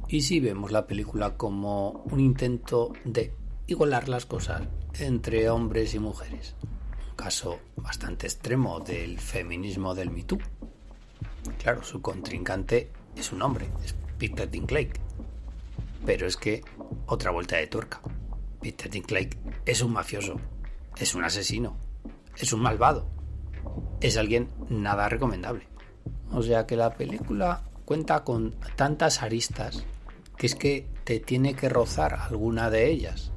[0.07, 3.33] ¿y si vemos la película como un intento de
[3.67, 4.63] igualar las cosas
[4.99, 6.55] entre hombres y mujeres?
[7.15, 10.25] caso bastante extremo del feminismo del Me
[11.57, 14.93] Claro, su contrincante es un hombre, es Peter Dinklage.
[16.05, 16.63] Pero es que,
[17.07, 18.01] otra vuelta de tuerca.
[18.61, 19.31] Peter Dinklage
[19.65, 20.39] es un mafioso,
[20.97, 21.77] es un asesino,
[22.37, 23.07] es un malvado,
[24.01, 25.67] es alguien nada recomendable.
[26.31, 29.85] O sea que la película cuenta con tantas aristas
[30.37, 33.31] que es que te tiene que rozar alguna de ellas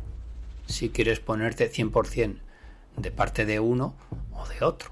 [0.66, 2.38] si quieres ponerte 100%
[2.96, 3.94] de parte de uno
[4.32, 4.90] o de otro.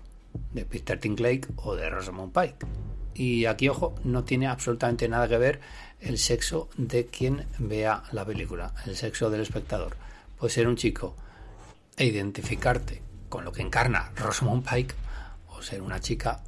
[0.53, 2.67] de Peter Tinklake o de Rosamund Pike.
[3.15, 5.61] Y aquí, ojo, no tiene absolutamente nada que ver
[6.01, 9.97] el sexo de quien vea la película, el sexo del espectador.
[10.39, 11.17] Puede ser un chico
[11.97, 14.95] e identificarte con lo que encarna Rosamund Pike
[15.49, 16.43] o ser una chica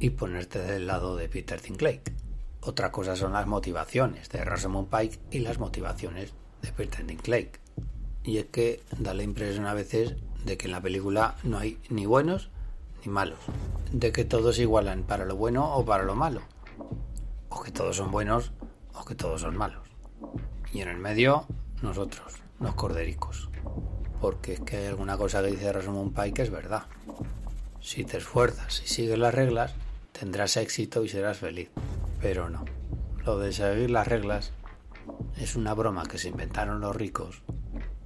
[0.00, 2.21] y ponerte del lado de Peter Tinklake.
[2.64, 7.50] Otra cosa son las motivaciones de Rosamund Pike y las motivaciones de Peter Dinklage.
[8.22, 11.80] Y es que da la impresión a veces de que en la película no hay
[11.88, 12.50] ni buenos
[13.04, 13.40] ni malos.
[13.90, 16.42] De que todos igualan para lo bueno o para lo malo.
[17.48, 18.52] O que todos son buenos
[18.94, 19.88] o que todos son malos.
[20.72, 21.46] Y en el medio,
[21.82, 23.50] nosotros, los cordericos.
[24.20, 26.84] Porque es que hay alguna cosa que dice Rosamund Pike que es verdad.
[27.80, 29.74] Si te esfuerzas y sigues las reglas,
[30.12, 31.68] tendrás éxito y serás feliz.
[32.22, 32.64] Pero no.
[33.26, 34.52] Lo de seguir las reglas
[35.36, 37.42] es una broma que se inventaron los ricos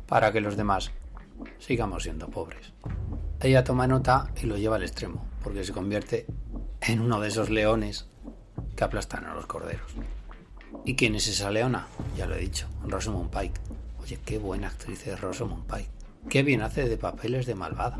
[0.06, 0.90] para que los demás
[1.58, 2.72] sigamos siendo pobres.
[3.40, 6.26] Ella toma nota y lo lleva al extremo, porque se convierte
[6.80, 8.08] en uno de esos leones
[8.74, 9.94] que aplastan a los corderos.
[10.84, 11.86] ¿Y quién es esa leona?
[12.16, 13.60] Ya lo he dicho, Rosamund Pike.
[14.00, 15.90] Oye, qué buena actriz es Rosamund Pike.
[16.30, 17.98] Qué bien hace de papeles de malvada.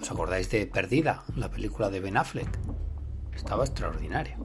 [0.00, 2.48] ¿Os acordáis de Perdida, la película de Ben Affleck?
[3.34, 4.38] Estaba extraordinaria.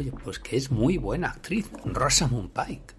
[0.00, 2.94] Oye, pues que es muy buena actriz, Rosamund Pike.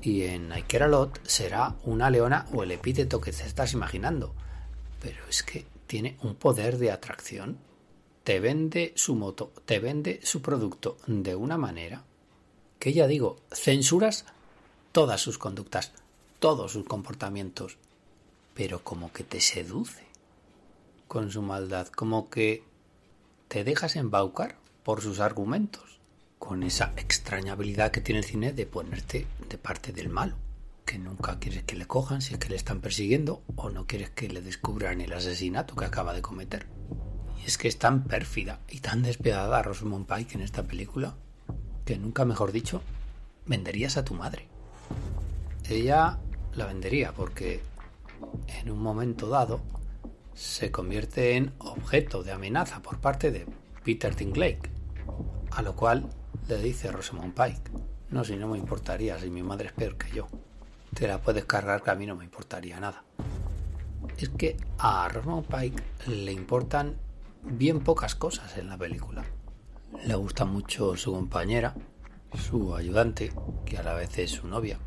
[0.00, 3.74] Y en I Care a Lot será una leona o el epíteto que te estás
[3.74, 4.34] imaginando.
[5.02, 7.58] Pero es que tiene un poder de atracción.
[8.24, 12.04] Te vende su moto, te vende su producto de una manera
[12.78, 14.24] que ya digo, censuras
[14.92, 15.92] todas sus conductas,
[16.38, 17.76] todos sus comportamientos,
[18.54, 20.06] pero como que te seduce
[21.06, 22.64] con su maldad, como que
[23.48, 25.99] te dejas embaucar por sus argumentos
[26.40, 30.34] con esa extraña habilidad que tiene el cine de ponerte de parte del malo,
[30.86, 34.10] que nunca quieres que le cojan si es que le están persiguiendo o no quieres
[34.10, 36.66] que le descubran el asesinato que acaba de cometer.
[37.40, 41.14] Y es que es tan pérfida y tan despiadada Rosamund Pike en esta película
[41.84, 42.82] que nunca mejor dicho
[43.44, 44.48] venderías a tu madre.
[45.68, 46.18] Ella
[46.54, 47.60] la vendería porque
[48.60, 49.60] en un momento dado
[50.34, 53.46] se convierte en objeto de amenaza por parte de
[53.84, 54.62] Peter Dinklage,
[55.50, 56.08] a lo cual
[56.48, 57.70] le dice Rosamund Pike.
[58.10, 60.28] No, si no me importaría, si mi madre es peor que yo.
[60.94, 63.04] Te la puedes cargar que a mí no me importaría nada.
[64.16, 66.96] Es que a Rosamund Pike le importan
[67.42, 69.24] bien pocas cosas en la película.
[70.04, 71.74] Le gusta mucho su compañera,
[72.34, 73.32] su ayudante,
[73.64, 74.78] que a la vez es su novia,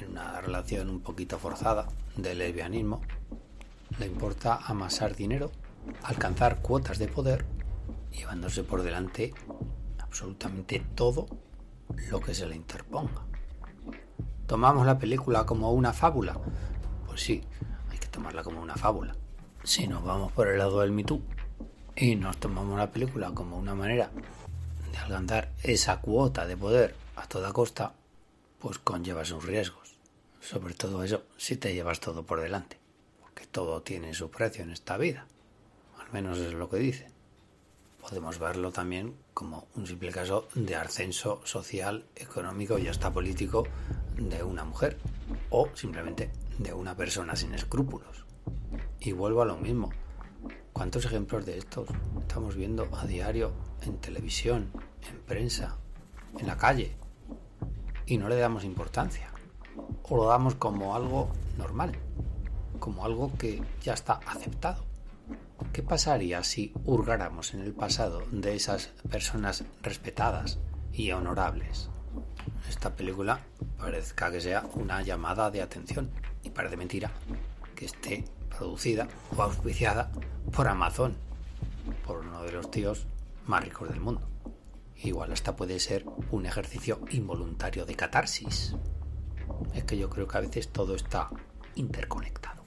[0.00, 3.00] en una relación un poquito forzada de lesbianismo.
[3.98, 5.50] Le importa amasar dinero,
[6.02, 7.44] alcanzar cuotas de poder,
[8.10, 9.32] llevándose por delante
[10.10, 11.28] absolutamente todo
[12.10, 13.22] lo que se le interponga.
[14.46, 16.36] ¿Tomamos la película como una fábula?
[17.06, 17.44] Pues sí,
[17.88, 19.14] hay que tomarla como una fábula.
[19.62, 21.22] Si nos vamos por el lado del mitú
[21.94, 24.10] y nos tomamos la película como una manera
[24.90, 27.94] de alcanzar esa cuota de poder a toda costa,
[28.58, 29.94] pues conlleva sus riesgos.
[30.40, 32.78] Sobre todo eso si te llevas todo por delante,
[33.20, 35.26] porque todo tiene su precio en esta vida.
[36.00, 37.19] Al menos es lo que dicen
[38.00, 43.64] podemos verlo también como un simple caso de ascenso social, económico y hasta político
[44.16, 44.98] de una mujer
[45.50, 48.24] o simplemente de una persona sin escrúpulos.
[49.00, 49.90] Y vuelvo a lo mismo.
[50.72, 54.70] ¿Cuántos ejemplos de estos estamos viendo a diario en televisión,
[55.08, 55.76] en prensa,
[56.38, 56.96] en la calle?
[58.06, 59.30] Y no le damos importancia.
[60.02, 61.92] O lo damos como algo normal,
[62.78, 64.89] como algo que ya está aceptado.
[65.72, 70.58] ¿Qué pasaría si hurgáramos en el pasado de esas personas respetadas
[70.92, 71.90] y honorables?
[72.68, 73.40] Esta película
[73.78, 76.10] parezca que sea una llamada de atención
[76.42, 77.12] y parece mentira
[77.76, 79.06] que esté producida
[79.36, 80.10] o auspiciada
[80.52, 81.16] por Amazon,
[82.04, 83.06] por uno de los tíos
[83.46, 84.28] más ricos del mundo.
[84.96, 88.74] Igual hasta puede ser un ejercicio involuntario de catarsis.
[89.72, 91.30] Es que yo creo que a veces todo está
[91.76, 92.64] interconectado.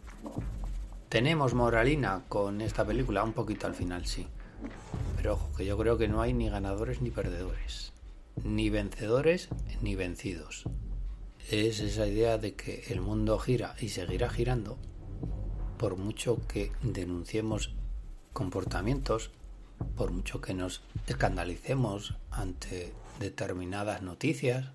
[1.14, 4.26] Tenemos moralina con esta película, un poquito al final, sí.
[5.16, 7.94] Pero ojo, que yo creo que no hay ni ganadores ni perdedores.
[8.44, 9.50] Ni vencedores
[9.84, 10.64] ni vencidos.
[11.52, 14.80] Es esa idea de que el mundo gira y seguirá girando
[15.78, 17.76] por mucho que denunciemos
[18.34, 19.30] comportamientos,
[19.96, 24.72] por mucho que nos escandalicemos ante determinadas noticias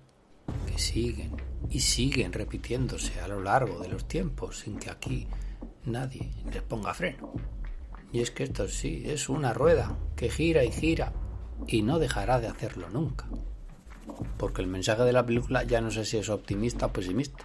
[0.67, 1.35] que siguen
[1.69, 5.27] y siguen repitiéndose a lo largo de los tiempos sin que aquí
[5.85, 7.33] nadie les ponga freno.
[8.11, 11.13] Y es que esto sí, es una rueda que gira y gira
[11.67, 13.27] y no dejará de hacerlo nunca.
[14.37, 17.43] Porque el mensaje de la película ya no sé si es optimista o pesimista.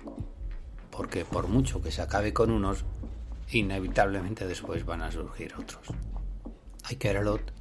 [0.91, 2.85] Porque por mucho que se acabe con unos,
[3.51, 5.89] inevitablemente después van a surgir otros.
[6.91, 7.53] Ikeralot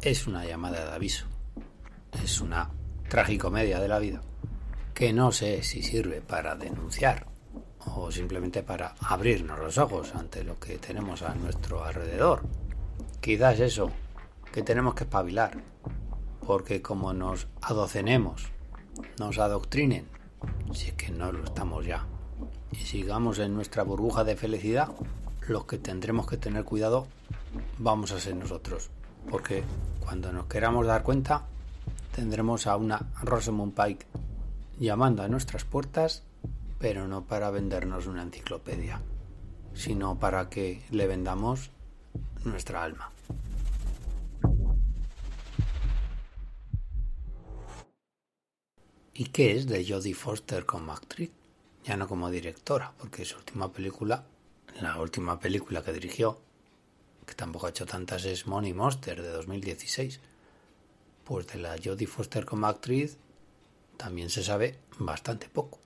[0.00, 1.26] es una llamada de aviso.
[2.22, 2.70] Es una
[3.08, 4.22] tragicomedia de la vida
[4.94, 7.26] que no sé si sirve para denunciar
[7.86, 12.42] o simplemente para abrirnos los ojos ante lo que tenemos a nuestro alrededor.
[13.20, 13.90] Quizás eso,
[14.52, 15.52] que tenemos que espabilar,
[16.46, 18.50] porque como nos adocenemos,
[19.18, 20.06] nos adoctrinen,
[20.72, 22.06] si es que no lo estamos ya,
[22.70, 24.88] y sigamos en nuestra burbuja de felicidad,
[25.48, 27.06] los que tendremos que tener cuidado
[27.78, 28.90] vamos a ser nosotros,
[29.30, 29.62] porque
[30.00, 31.42] cuando nos queramos dar cuenta,
[32.14, 34.06] tendremos a una Rosamund Pike
[34.78, 36.22] llamando a nuestras puertas,
[36.82, 39.00] pero no para vendernos una enciclopedia,
[39.72, 41.70] sino para que le vendamos
[42.44, 43.12] nuestra alma.
[49.14, 51.30] ¿Y qué es de Jodie Foster como actriz?
[51.84, 54.24] Ya no como directora, porque su última película,
[54.80, 56.40] la última película que dirigió,
[57.24, 60.18] que tampoco ha hecho tantas, es Money Monster de 2016.
[61.22, 63.18] Pues de la Jodie Foster como actriz
[63.96, 65.81] también se sabe bastante poco.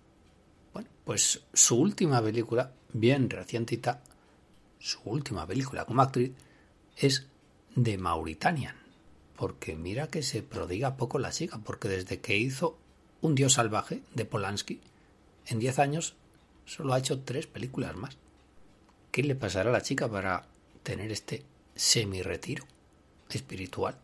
[0.76, 4.02] Bueno, pues su última película, bien recientita,
[4.78, 6.32] su última película como actriz
[6.98, 7.28] es
[7.74, 8.76] de Mauritanian.
[9.36, 12.76] Porque mira que se prodiga poco la chica, porque desde que hizo
[13.22, 14.82] Un Dios Salvaje de Polanski,
[15.46, 16.14] en 10 años
[16.66, 18.18] solo ha hecho tres películas más.
[19.10, 20.44] ¿Qué le pasará a la chica para
[20.82, 21.42] tener este
[21.74, 22.66] semi-retiro
[23.30, 23.96] espiritual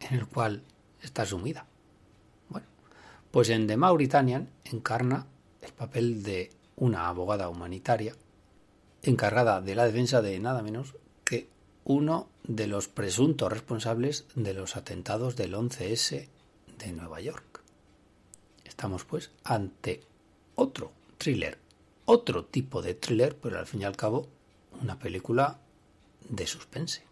[0.00, 0.64] en el cual
[1.00, 1.64] está sumida?
[2.50, 2.66] Bueno,
[3.30, 5.26] pues en The Mauritanian encarna
[5.62, 8.14] el papel de una abogada humanitaria
[9.02, 10.94] encargada de la defensa de nada menos
[11.24, 11.48] que
[11.84, 16.28] uno de los presuntos responsables de los atentados del 11S
[16.78, 17.62] de Nueva York.
[18.64, 20.02] Estamos pues ante
[20.54, 21.58] otro thriller,
[22.04, 24.28] otro tipo de thriller, pero al fin y al cabo
[24.80, 25.58] una película
[26.28, 27.09] de suspense.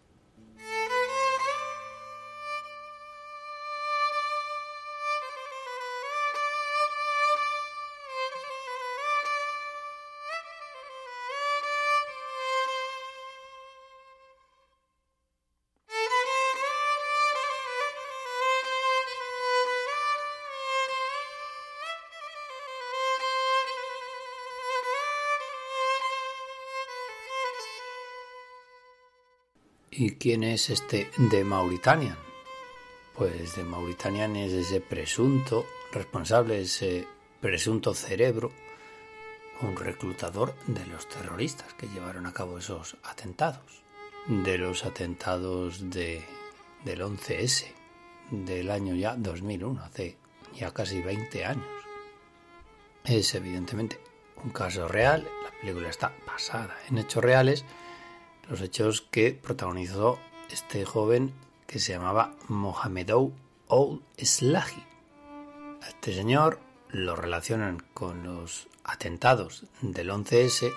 [29.99, 32.17] ¿Y quién es este de Mauritanian?
[33.13, 37.05] Pues de Mauritanian es ese presunto responsable, ese
[37.41, 38.49] presunto cerebro,
[39.59, 43.83] un reclutador de los terroristas que llevaron a cabo esos atentados.
[44.25, 46.23] De los atentados de,
[46.85, 47.65] del 11S,
[48.31, 50.15] del año ya 2001, hace
[50.55, 51.67] ya casi 20 años.
[53.03, 53.99] Es evidentemente
[54.45, 57.65] un caso real, la película está basada en hechos reales,
[58.49, 60.19] los hechos que protagonizó
[60.49, 61.33] este joven
[61.67, 63.33] que se llamaba Mohamedou
[63.67, 64.83] Old Slahi.
[65.81, 70.71] A este señor lo relacionan con los atentados del 11S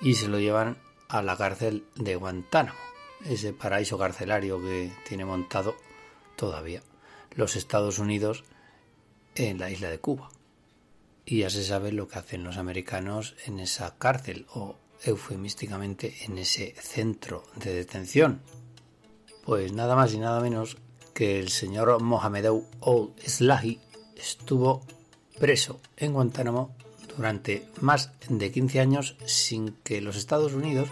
[0.00, 2.78] y se lo llevan a la cárcel de Guantánamo,
[3.24, 5.74] ese paraíso carcelario que tiene montado
[6.36, 6.82] todavía
[7.34, 8.44] los Estados Unidos
[9.34, 10.30] en la isla de Cuba.
[11.24, 16.38] Y ya se sabe lo que hacen los americanos en esa cárcel o eufemísticamente en
[16.38, 18.40] ese centro de detención.
[19.44, 20.76] Pues nada más y nada menos
[21.14, 23.80] que el señor Mohamedou Old Slahi
[24.16, 24.82] estuvo
[25.38, 26.74] preso en Guantánamo
[27.16, 30.88] durante más de 15 años sin que los Estados Unidos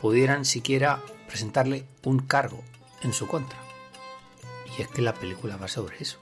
[0.00, 2.62] pudieran siquiera presentarle un cargo
[3.02, 3.58] en su contra.
[4.78, 6.18] Y es que la película va sobre eso.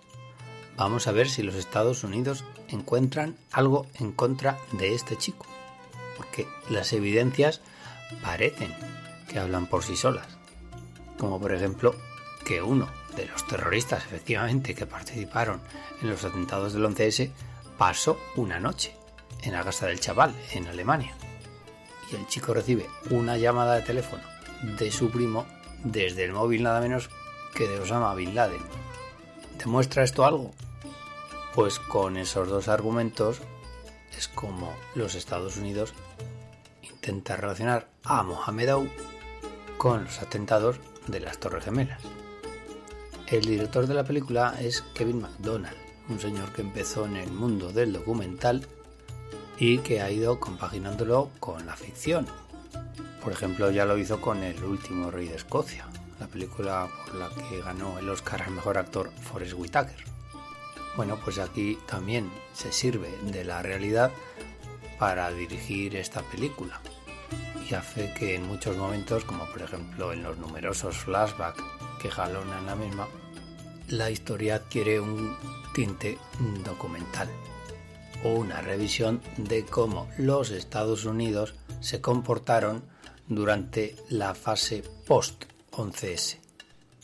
[0.76, 5.46] Vamos a ver si los Estados Unidos encuentran algo en contra de este chico
[6.34, 7.60] porque las evidencias
[8.22, 8.74] parecen
[9.28, 10.26] que hablan por sí solas.
[11.16, 11.94] Como por ejemplo
[12.44, 15.60] que uno de los terroristas efectivamente que participaron
[16.02, 17.30] en los atentados del 11S
[17.78, 18.96] pasó una noche
[19.42, 21.14] en la casa del chaval en Alemania.
[22.10, 24.24] Y el chico recibe una llamada de teléfono
[24.76, 25.46] de su primo
[25.84, 27.10] desde el móvil nada menos
[27.54, 28.62] que de Osama Bin Laden.
[29.58, 30.50] ¿Demuestra esto algo?
[31.54, 33.40] Pues con esos dos argumentos
[34.16, 35.92] es como los Estados Unidos
[36.82, 38.88] intenta relacionar a Mohamed
[39.76, 42.02] con los atentados de las Torres Gemelas.
[43.26, 45.76] El director de la película es Kevin McDonald,
[46.08, 48.66] un señor que empezó en el mundo del documental
[49.58, 52.26] y que ha ido compaginándolo con la ficción.
[53.22, 55.86] Por ejemplo, ya lo hizo con El último rey de Escocia,
[56.20, 60.13] la película por la que ganó el Oscar al mejor actor Forrest Whitaker.
[60.96, 64.12] Bueno, pues aquí también se sirve de la realidad
[64.98, 66.80] para dirigir esta película.
[67.68, 71.62] Y hace que en muchos momentos, como por ejemplo en los numerosos flashbacks
[72.00, 73.08] que jalona en la misma,
[73.88, 75.36] la historia adquiere un
[75.74, 76.18] tinte
[76.64, 77.28] documental
[78.22, 82.84] o una revisión de cómo los Estados Unidos se comportaron
[83.28, 86.38] durante la fase post-11S,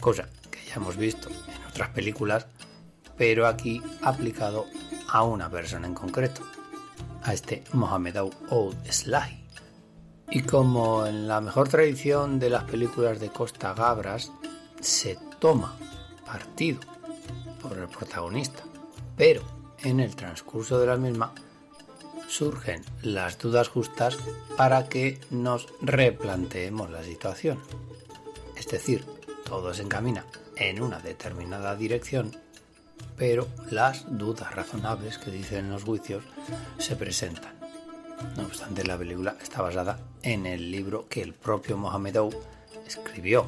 [0.00, 2.46] cosa que ya hemos visto en otras películas,
[3.20, 4.64] pero aquí aplicado
[5.08, 6.40] a una persona en concreto,
[7.22, 8.16] a este Mohamed
[8.48, 9.44] Ould Slahi.
[10.30, 14.32] Y como en la mejor tradición de las películas de Costa Gabras,
[14.80, 15.76] se toma
[16.24, 16.80] partido
[17.60, 18.62] por el protagonista,
[19.18, 19.42] pero
[19.82, 21.34] en el transcurso de la misma
[22.26, 24.16] surgen las dudas justas
[24.56, 27.58] para que nos replanteemos la situación.
[28.56, 29.04] Es decir,
[29.44, 30.24] todo se encamina
[30.56, 32.34] en una determinada dirección,
[33.16, 36.24] pero las dudas razonables que dicen los juicios
[36.78, 37.52] se presentan.
[38.36, 42.16] No obstante, la película está basada en el libro que el propio Mohamed
[42.86, 43.46] escribió,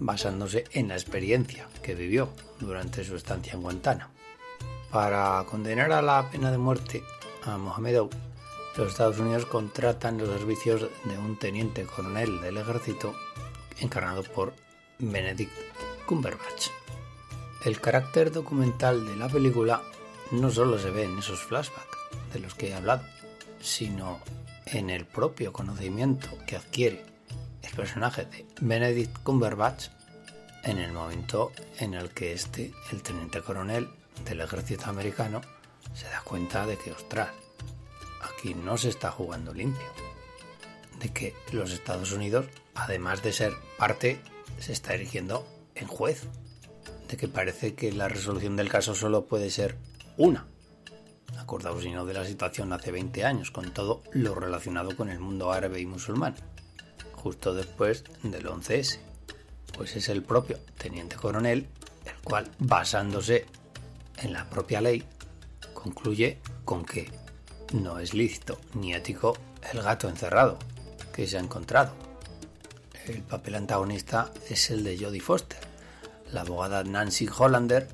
[0.00, 2.30] basándose en la experiencia que vivió
[2.60, 4.12] durante su estancia en Guantánamo.
[4.90, 7.02] Para condenar a la pena de muerte
[7.44, 8.08] a Mohamed
[8.76, 13.14] los Estados Unidos contratan los servicios de un teniente coronel del ejército
[13.80, 14.52] encarnado por
[14.98, 15.52] Benedict
[16.06, 16.75] Cumberbatch.
[17.66, 19.82] El carácter documental de la película
[20.30, 21.98] no solo se ve en esos flashbacks
[22.32, 23.02] de los que he hablado,
[23.60, 24.20] sino
[24.66, 27.04] en el propio conocimiento que adquiere
[27.64, 29.88] el personaje de Benedict Cumberbatch
[30.62, 31.50] en el momento
[31.80, 33.88] en el que este, el teniente coronel
[34.24, 35.40] del ejército americano,
[35.92, 37.30] se da cuenta de que, ostras,
[38.32, 39.88] aquí no se está jugando limpio.
[41.00, 42.46] De que los Estados Unidos,
[42.76, 44.20] además de ser parte,
[44.60, 45.44] se está erigiendo
[45.74, 46.28] en juez.
[47.08, 49.76] De que parece que la resolución del caso solo puede ser
[50.16, 50.46] una
[51.38, 55.18] Acordaos si no de la situación hace 20 años, con todo lo relacionado con el
[55.18, 56.34] mundo árabe y musulmán,
[57.12, 58.98] justo después del 11S.
[59.76, 61.68] Pues es el propio teniente coronel
[62.04, 63.46] el cual, basándose
[64.18, 65.04] en la propia ley,
[65.74, 67.10] concluye con que
[67.72, 69.36] no es lícito ni ético
[69.72, 70.58] el gato encerrado
[71.12, 71.92] que se ha encontrado.
[73.06, 75.60] El papel antagonista es el de Jodie Foster,
[76.32, 77.88] la abogada Nancy Hollander,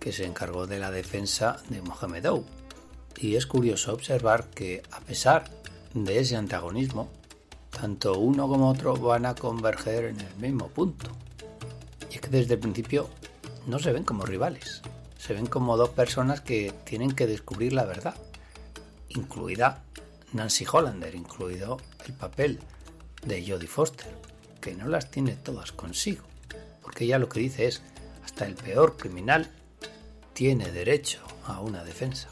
[0.00, 2.44] que se encargó de la defensa de Mohamed Ou
[3.18, 5.44] y es curioso observar que, a pesar
[5.94, 7.08] de ese antagonismo,
[7.70, 11.10] tanto uno como otro van a converger en el mismo punto.
[12.10, 13.08] Y es que desde el principio
[13.66, 14.82] no se ven como rivales,
[15.18, 18.14] se ven como dos personas que tienen que descubrir la verdad,
[19.08, 19.82] incluida
[20.32, 22.60] Nancy Hollander, incluido el papel
[23.24, 24.14] de Jodie Foster,
[24.60, 26.24] que no las tiene todas consigo,
[26.86, 27.82] porque ella lo que dice es,
[28.24, 29.50] hasta el peor criminal
[30.34, 32.28] tiene derecho a una defensa.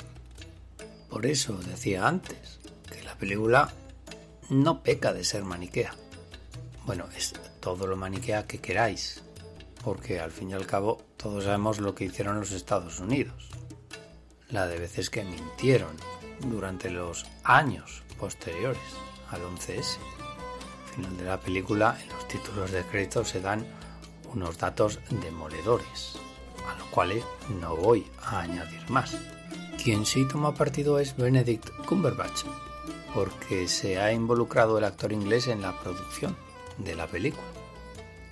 [1.11, 3.75] Por eso decía antes que la película
[4.51, 5.97] no peca de ser maniquea.
[6.87, 9.25] Bueno, es todo lo maniquea que queráis,
[9.83, 13.49] porque al fin y al cabo todos sabemos lo que hicieron los Estados Unidos.
[14.51, 15.97] La de veces que mintieron
[16.47, 18.79] durante los años posteriores
[19.33, 19.97] al 11S.
[19.99, 23.67] Al final de la película, en los títulos de crédito se dan
[24.35, 26.17] unos datos demoledores,
[26.69, 27.25] a los cuales
[27.61, 29.17] no voy a añadir más.
[29.83, 32.45] Quien sí toma partido es Benedict Cumberbatch,
[33.15, 36.37] porque se ha involucrado el actor inglés en la producción
[36.79, 37.45] de la película,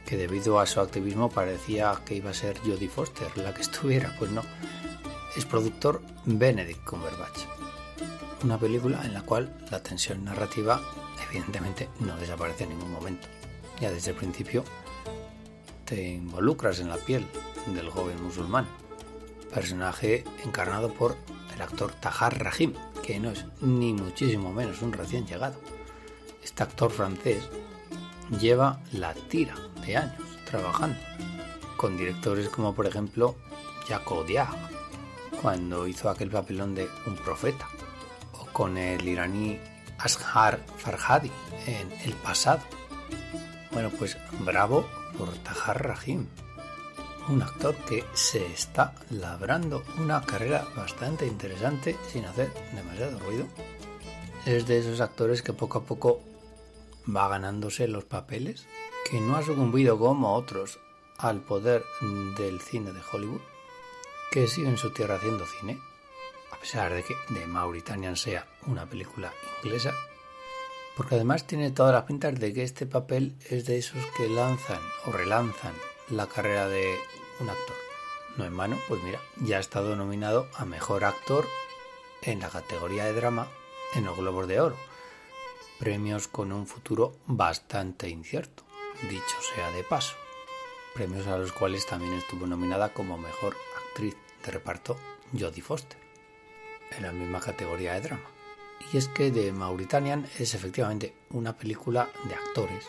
[0.07, 4.15] que debido a su activismo parecía que iba a ser Jodie Foster la que estuviera,
[4.19, 4.43] pues no,
[5.37, 7.41] es productor Benedict Cumberbatch.
[8.45, 10.81] Una película en la cual la tensión narrativa
[11.29, 13.29] evidentemente no desaparece en ningún momento.
[13.81, 14.65] Ya desde el principio
[15.93, 17.27] te involucras en la piel
[17.67, 18.67] del joven musulmán,
[19.53, 21.19] personaje encarnado por
[21.55, 22.73] el actor Tahar Rahim,
[23.03, 25.61] que no es ni muchísimo menos un recién llegado.
[26.43, 27.47] Este actor francés
[28.41, 30.99] lleva la tira de años trabajando
[31.77, 33.37] con directores como por ejemplo
[33.87, 34.57] Jacques Audiard,
[35.43, 37.69] cuando hizo aquel papelón de Un profeta,
[38.33, 39.61] o con el iraní
[39.99, 41.31] Ashar Farhadi
[41.67, 42.63] en El pasado.
[43.73, 44.87] Bueno, pues bravo
[45.17, 46.27] por Tahar Rahim,
[47.29, 53.47] un actor que se está labrando una carrera bastante interesante sin hacer demasiado ruido.
[54.45, 56.21] Es de esos actores que poco a poco
[57.15, 58.67] va ganándose los papeles,
[59.09, 60.79] que no ha sucumbido como otros
[61.19, 61.85] al poder
[62.37, 63.41] del cine de Hollywood,
[64.31, 65.79] que sigue en su tierra haciendo cine,
[66.51, 69.33] a pesar de que The Mauritanian sea una película
[69.63, 69.93] inglesa,
[70.97, 74.81] porque además tiene todas las pintas de que este papel es de esos que lanzan
[75.07, 75.73] o relanzan
[76.11, 76.99] la carrera de
[77.41, 77.77] un actor.
[78.37, 81.47] No en mano, pues mira, ya ha estado nominado a Mejor Actor
[82.23, 83.47] en la categoría de drama
[83.95, 84.77] en los Globos de Oro.
[85.79, 88.63] Premios con un futuro bastante incierto,
[89.11, 90.15] dicho sea de paso.
[90.95, 93.57] premios a los cuales también estuvo nominada como mejor
[93.89, 94.97] actriz de reparto
[95.39, 95.99] Jodie Foster,
[96.97, 98.31] en la misma categoría de drama.
[98.93, 102.87] Y es que The Mauritanian es efectivamente una película de actores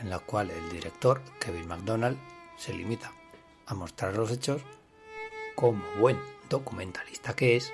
[0.00, 2.18] en la cual el director, Kevin MacDonald,
[2.56, 3.12] se limita
[3.66, 4.62] a mostrar los hechos
[5.54, 7.72] como buen documentalista que es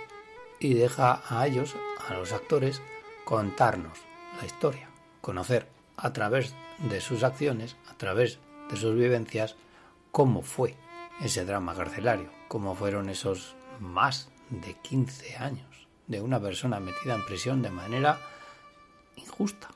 [0.60, 1.76] y deja a ellos,
[2.08, 2.82] a los actores,
[3.24, 3.98] contarnos
[4.40, 4.88] la historia,
[5.20, 8.38] conocer a través de sus acciones, a través
[8.70, 9.56] de sus vivencias,
[10.10, 10.74] cómo fue
[11.20, 17.24] ese drama carcelario, cómo fueron esos más de 15 años de una persona metida en
[17.24, 18.18] prisión de manera
[19.16, 19.68] injusta,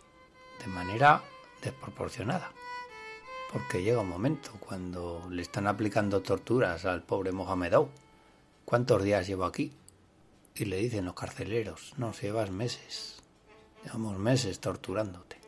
[0.58, 1.22] de manera
[1.62, 2.50] desproporcionada.
[3.52, 7.74] Porque llega un momento cuando le están aplicando torturas al pobre Mohamed
[8.64, 9.72] ¿Cuántos días llevo aquí?
[10.54, 13.22] Y le dicen los carceleros, no, llevas meses.
[13.84, 15.38] Llevamos meses torturándote.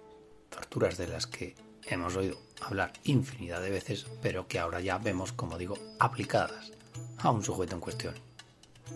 [0.51, 1.55] Torturas de las que
[1.87, 6.73] hemos oído hablar infinidad de veces, pero que ahora ya vemos, como digo, aplicadas
[7.19, 8.34] a un sujeto en cuestión.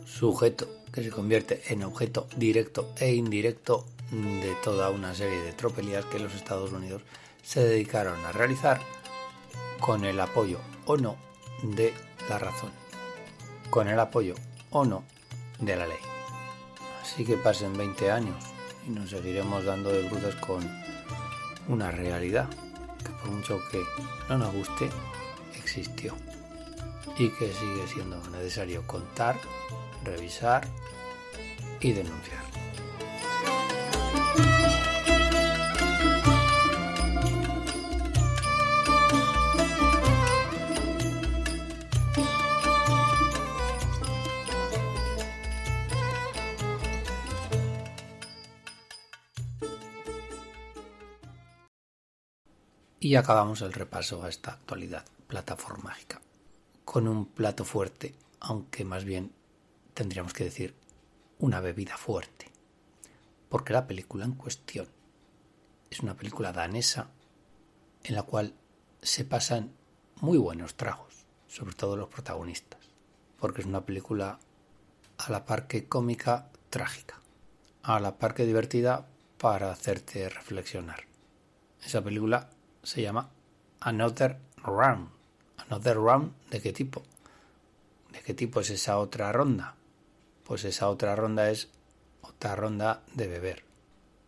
[0.04, 6.04] Sujeto que se convierte en objeto directo e indirecto de toda una serie de tropelías
[6.06, 7.02] que los Estados Unidos
[7.42, 8.80] se dedicaron a realizar
[9.80, 11.16] con el apoyo o no
[11.62, 11.92] de
[12.28, 12.70] la razón,
[13.70, 14.34] con el apoyo
[14.70, 15.04] o no
[15.58, 15.98] de la ley.
[17.02, 18.36] Así que pasen 20 años
[18.86, 20.66] y nos seguiremos dando de bruces con
[21.68, 22.48] una realidad
[23.04, 23.82] que por mucho que
[24.28, 24.90] no nos guste,
[25.56, 26.14] existió
[27.16, 29.36] y que sigue siendo necesario contar,
[30.04, 30.66] revisar
[31.80, 32.38] y denunciar.
[53.00, 56.20] Y acabamos el repaso a esta actualidad plataformágica
[56.90, 59.30] con un plato fuerte, aunque más bien
[59.92, 60.74] tendríamos que decir
[61.38, 62.50] una bebida fuerte,
[63.50, 64.88] porque la película en cuestión
[65.90, 67.10] es una película danesa
[68.04, 68.54] en la cual
[69.02, 69.70] se pasan
[70.22, 72.80] muy buenos tragos, sobre todo los protagonistas,
[73.38, 74.38] porque es una película
[75.18, 77.20] a la par que cómica trágica,
[77.82, 81.04] a la par que divertida para hacerte reflexionar.
[81.84, 82.48] Esa película
[82.82, 83.28] se llama
[83.78, 85.17] Another Round.
[85.58, 87.02] ¿Another Round de qué tipo?
[88.12, 89.74] ¿De qué tipo es esa otra ronda?
[90.44, 91.68] Pues esa otra ronda es
[92.22, 93.64] otra ronda de beber,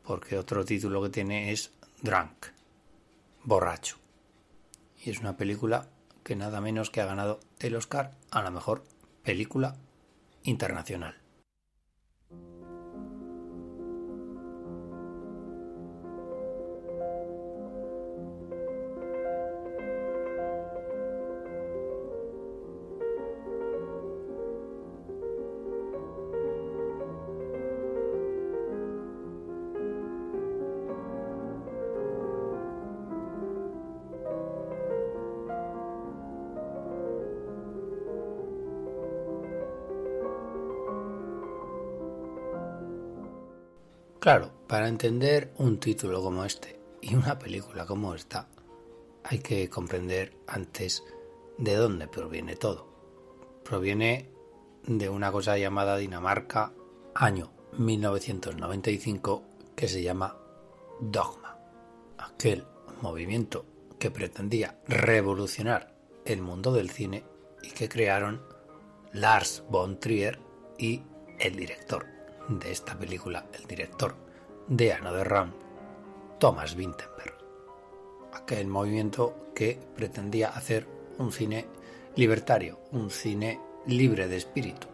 [0.04, 1.72] porque otro título que tiene es
[2.02, 2.46] Drunk,
[3.44, 3.96] borracho.
[5.04, 5.88] Y es una película
[6.22, 8.84] que nada menos que ha ganado el Oscar a la mejor
[9.22, 9.76] película
[10.42, 11.16] internacional.
[44.30, 48.46] Claro, para entender un título como este y una película como esta,
[49.24, 51.02] hay que comprender antes
[51.58, 52.86] de dónde proviene todo.
[53.64, 54.30] Proviene
[54.86, 56.72] de una cosa llamada Dinamarca,
[57.12, 59.42] año 1995,
[59.74, 60.36] que se llama
[61.00, 61.58] Dogma.
[62.16, 62.64] Aquel
[63.02, 63.66] movimiento
[63.98, 65.92] que pretendía revolucionar
[66.24, 67.24] el mundo del cine
[67.64, 68.44] y que crearon
[69.12, 70.38] Lars von Trier
[70.78, 71.02] y
[71.40, 72.19] el director
[72.58, 74.16] de esta película el director
[74.66, 75.52] de Another Round,
[76.38, 77.34] Thomas Vinterberg.
[78.32, 80.86] Aquel movimiento que pretendía hacer
[81.18, 81.66] un cine
[82.16, 84.88] libertario, un cine libre de espíritu,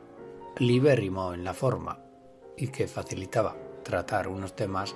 [0.58, 1.98] libérrimo en la forma
[2.56, 4.94] y que facilitaba tratar unos temas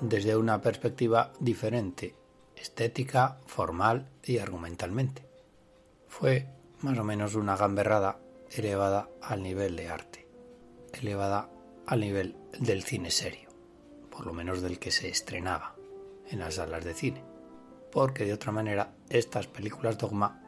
[0.00, 2.14] desde una perspectiva diferente,
[2.56, 5.26] estética, formal y argumentalmente.
[6.08, 6.48] Fue
[6.80, 8.18] más o menos una gamberrada
[8.50, 10.26] elevada al nivel de arte,
[10.92, 11.48] elevada
[11.92, 13.50] al nivel del cine serio,
[14.10, 15.76] por lo menos del que se estrenaba
[16.26, 17.22] en las salas de cine,
[17.92, 20.40] porque de otra manera estas películas dogma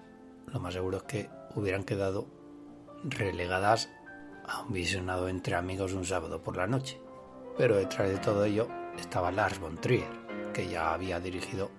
[0.47, 2.27] lo más seguro es que hubieran quedado
[3.05, 3.91] relegadas
[4.47, 6.99] a un visionado entre amigos un sábado por la noche.
[7.59, 8.67] Pero detrás de todo ello
[8.99, 10.09] estaba Lars von Trier,
[10.55, 11.71] que ya había dirigido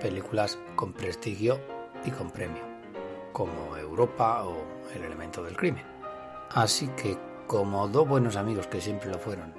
[0.00, 1.60] películas con prestigio
[2.04, 2.64] y con premio,
[3.32, 4.56] como Europa o
[4.92, 5.86] El elemento del crimen.
[6.50, 9.54] Así que como dos buenos amigos que siempre lo fueron,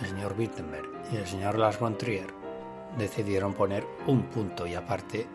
[0.00, 2.32] el señor Wittenberg y el señor Lars von Trier,
[2.96, 5.26] decidieron poner un punto y aparte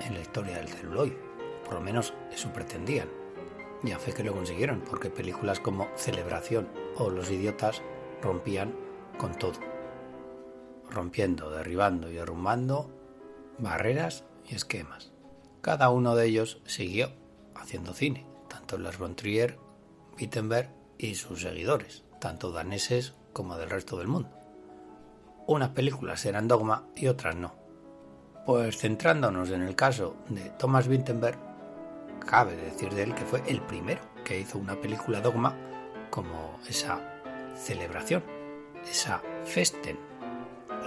[0.00, 1.18] en la historia del celuloide.
[1.66, 3.08] Por lo menos eso pretendían.
[3.84, 6.66] Y a fe que lo consiguieron, porque películas como Celebración
[6.96, 7.82] o Los Idiotas
[8.22, 8.74] rompían
[9.18, 9.60] con todo.
[10.90, 12.90] Rompiendo, derribando y derrumbando
[13.58, 15.12] barreras y esquemas.
[15.60, 17.10] Cada uno de ellos siguió
[17.54, 19.58] haciendo cine, tanto Lars von Trier,
[20.18, 24.30] Wittenberg y sus seguidores, tanto daneses como del resto del mundo.
[25.46, 27.54] Unas películas eran dogma y otras no.
[28.44, 31.38] Pues centrándonos en el caso de Thomas Wittenberg,
[32.26, 35.56] cabe decir de él que fue el primero que hizo una película dogma
[36.10, 37.00] como esa
[37.54, 38.22] celebración,
[38.90, 39.98] esa festen,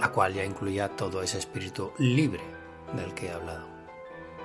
[0.00, 2.42] la cual ya incluía todo ese espíritu libre
[2.96, 3.66] del que he hablado,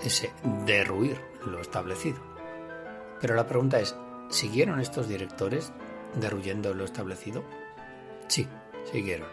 [0.02, 0.32] ese
[0.66, 2.20] derruir lo establecido.
[3.20, 3.96] Pero la pregunta es,
[4.30, 5.72] ¿siguieron estos directores
[6.16, 7.44] derruyendo lo establecido?
[8.28, 8.48] Sí,
[8.92, 9.30] siguieron.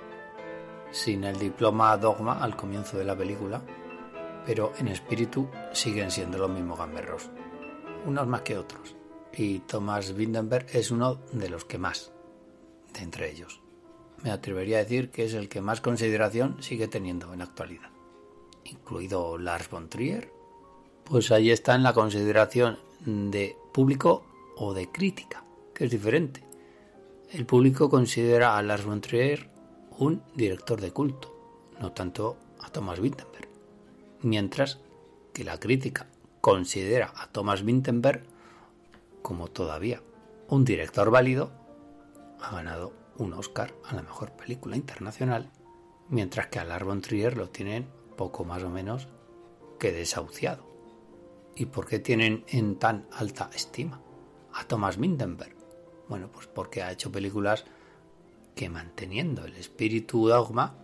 [0.90, 3.62] Sin el diploma dogma al comienzo de la película,
[4.46, 7.30] pero en espíritu siguen siendo los mismos gamberros,
[8.06, 8.94] unos más que otros,
[9.32, 12.12] y Thomas Windenberg es uno de los que más,
[12.92, 13.60] de entre ellos.
[14.22, 17.90] Me atrevería a decir que es el que más consideración sigue teniendo en la actualidad,
[18.64, 20.32] incluido Lars von Trier,
[21.04, 24.24] pues ahí está en la consideración de público
[24.56, 25.44] o de crítica,
[25.74, 26.42] que es diferente.
[27.30, 29.50] El público considera a Lars von Trier
[29.98, 31.34] un director de culto,
[31.80, 33.48] no tanto a Thomas Wittenberg,
[34.22, 34.78] mientras
[35.32, 36.06] que la crítica
[36.40, 38.22] considera a Thomas Wittenberg
[39.22, 40.02] como todavía
[40.48, 41.50] un director válido,
[42.40, 45.50] ha ganado un Oscar a la mejor película internacional,
[46.08, 49.08] mientras que a Lars von Trier lo tienen poco más o menos
[49.78, 50.64] que desahuciado.
[51.56, 54.03] ¿Y por qué tienen en tan alta estima
[54.54, 55.54] a Thomas Mindenberg?
[56.08, 57.64] Bueno, pues porque ha hecho películas
[58.54, 60.74] que manteniendo el espíritu dogma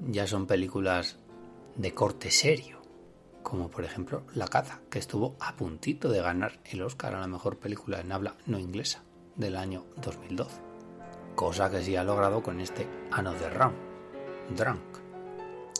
[0.00, 1.18] ya son películas
[1.76, 2.80] de corte serio,
[3.42, 7.26] como por ejemplo La caza, que estuvo a puntito de ganar el Oscar a la
[7.26, 9.02] mejor película en habla no inglesa
[9.36, 10.60] del año 2012,
[11.34, 13.76] cosa que sí ha logrado con este Another Round,
[14.56, 14.80] Drunk,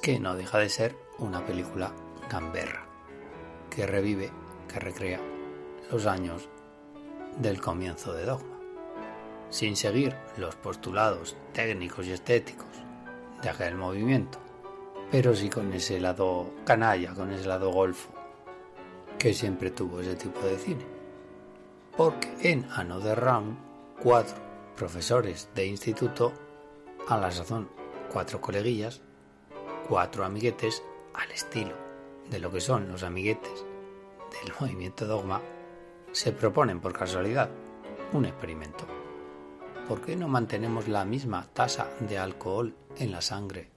[0.03, 1.95] que no deja de ser una película
[2.31, 2.87] gamberra
[3.69, 4.31] que revive,
[4.69, 5.21] que recrea
[5.91, 6.49] los años
[7.39, 8.59] del comienzo de Dogma,
[9.51, 12.67] sin seguir los postulados técnicos y estéticos
[13.43, 14.39] de aquel movimiento,
[15.11, 18.11] pero sí con ese lado canalla, con ese lado golfo,
[19.19, 20.87] que siempre tuvo ese tipo de cine.
[21.97, 23.57] Porque en Another Round,
[24.03, 24.37] cuatro
[24.77, 26.33] profesores de instituto,
[27.09, 27.69] a la sazón
[28.11, 29.01] cuatro coleguillas,
[29.89, 30.83] cuatro amiguetes
[31.15, 31.75] al estilo
[32.29, 33.65] de lo que son los amiguetes
[34.31, 35.41] del movimiento dogma,
[36.13, 37.51] se proponen por casualidad
[38.13, 38.85] un experimento.
[39.89, 43.71] ¿Por qué no mantenemos la misma tasa de alcohol en la sangre?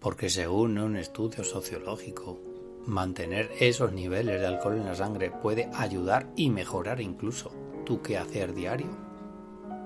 [0.00, 2.38] Porque según un estudio sociológico,
[2.86, 7.50] mantener esos niveles de alcohol en la sangre puede ayudar y mejorar incluso
[7.84, 8.88] tu quehacer diario.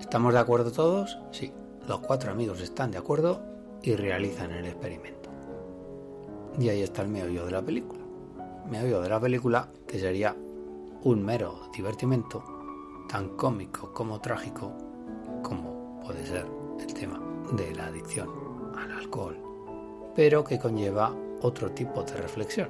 [0.01, 1.19] ¿Estamos de acuerdo todos?
[1.31, 1.53] Sí,
[1.89, 3.43] los cuatro amigos están de acuerdo
[3.83, 5.31] y realizan el experimento.
[6.59, 8.03] Y ahí está el meollo de la película.
[8.71, 10.37] Meollo de la película que sería
[11.05, 12.45] un mero divertimento,
[13.09, 14.73] tan cómico como trágico,
[15.43, 16.47] como puede ser
[16.79, 17.21] el tema
[17.53, 18.29] de la adicción
[18.77, 19.37] al alcohol,
[20.15, 22.69] pero que conlleva otro tipo de reflexión.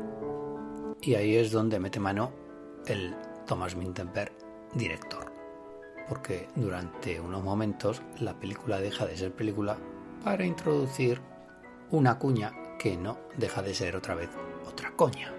[1.02, 2.32] Y ahí es donde mete mano
[2.86, 3.14] el
[3.46, 4.32] Thomas Mintenberg,
[4.74, 5.30] director.
[6.08, 9.76] Porque durante unos momentos la película deja de ser película
[10.24, 11.20] para introducir
[11.90, 14.30] una cuña que no deja de ser otra vez
[14.66, 15.32] otra coña,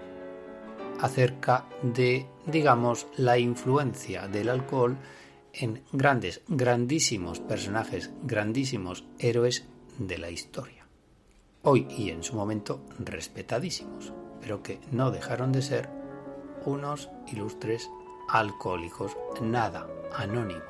[1.04, 4.96] acerca de, digamos, la influencia del alcohol
[5.52, 9.66] en grandes, grandísimos personajes, grandísimos héroes
[9.98, 10.86] de la historia.
[11.62, 15.90] Hoy y en su momento respetadísimos, pero que no dejaron de ser
[16.64, 17.90] unos ilustres
[18.30, 19.86] alcohólicos nada
[20.16, 20.64] anónimos.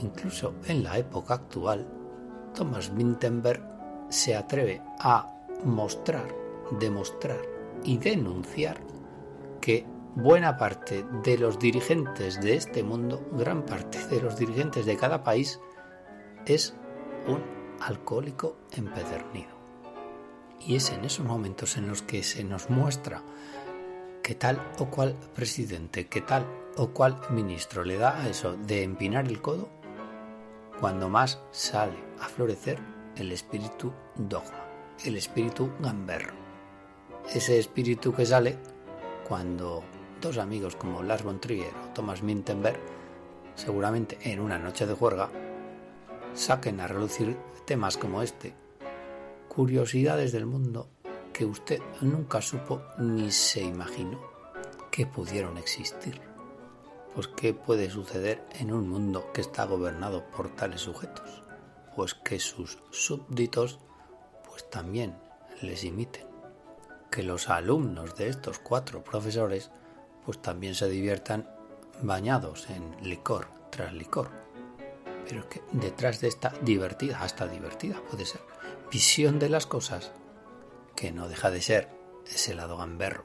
[0.00, 1.88] Incluso en la época actual,
[2.54, 5.28] Thomas Wittenberg se atreve a
[5.64, 6.32] mostrar,
[6.78, 7.40] demostrar
[7.82, 8.93] y denunciar
[9.64, 14.98] que buena parte de los dirigentes de este mundo, gran parte de los dirigentes de
[14.98, 15.58] cada país,
[16.44, 16.74] es
[17.26, 17.42] un
[17.80, 19.54] alcohólico empedernido.
[20.60, 23.22] Y es en esos momentos en los que se nos muestra
[24.22, 26.44] que tal o cual presidente, que tal
[26.76, 29.70] o cual ministro le da a eso de empinar el codo,
[30.78, 32.80] cuando más sale a florecer
[33.16, 34.62] el espíritu dogma
[35.06, 36.34] el espíritu gamberro.
[37.34, 38.58] Ese espíritu que sale
[39.26, 39.82] cuando
[40.20, 42.78] dos amigos como Lars von Trier o Thomas Mintenberg,
[43.54, 45.30] seguramente en una noche de juerga,
[46.34, 48.54] saquen a relucir temas como este,
[49.48, 50.88] curiosidades del mundo
[51.32, 54.20] que usted nunca supo ni se imaginó
[54.90, 56.20] que pudieron existir.
[57.14, 61.42] Pues ¿qué puede suceder en un mundo que está gobernado por tales sujetos?
[61.96, 63.78] Pues que sus súbditos
[64.48, 65.16] pues también
[65.62, 66.33] les imiten.
[67.14, 69.70] Que los alumnos de estos cuatro profesores
[70.24, 71.48] pues también se diviertan
[72.02, 74.30] bañados en licor tras licor.
[75.24, 78.40] Pero es que detrás de esta divertida, hasta divertida puede ser,
[78.90, 80.10] visión de las cosas,
[80.96, 81.88] que no deja de ser
[82.26, 83.24] ese lado gamberro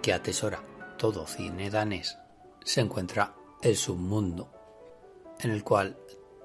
[0.00, 0.62] que atesora
[0.96, 2.16] todo cine danés,
[2.64, 4.50] se encuentra el submundo,
[5.40, 5.98] en el cual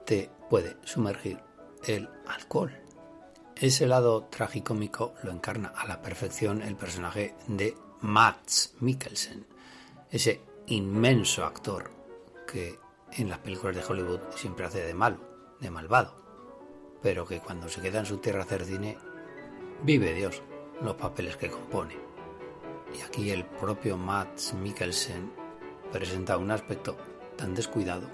[0.06, 1.40] te puede sumergir
[1.86, 2.83] el alcohol.
[3.56, 9.46] Ese lado tragicómico lo encarna a la perfección el personaje de Mats Mikkelsen,
[10.10, 11.92] ese inmenso actor
[12.52, 12.80] que
[13.14, 15.18] en las películas de Hollywood siempre hace de malo,
[15.60, 16.16] de malvado,
[17.02, 18.46] pero que cuando se queda en su tierra a
[19.84, 20.42] vive Dios
[20.82, 21.96] los papeles que compone.
[22.98, 25.32] Y aquí el propio Mats Mikkelsen
[25.92, 26.98] presenta un aspecto
[27.38, 28.08] tan descuidado,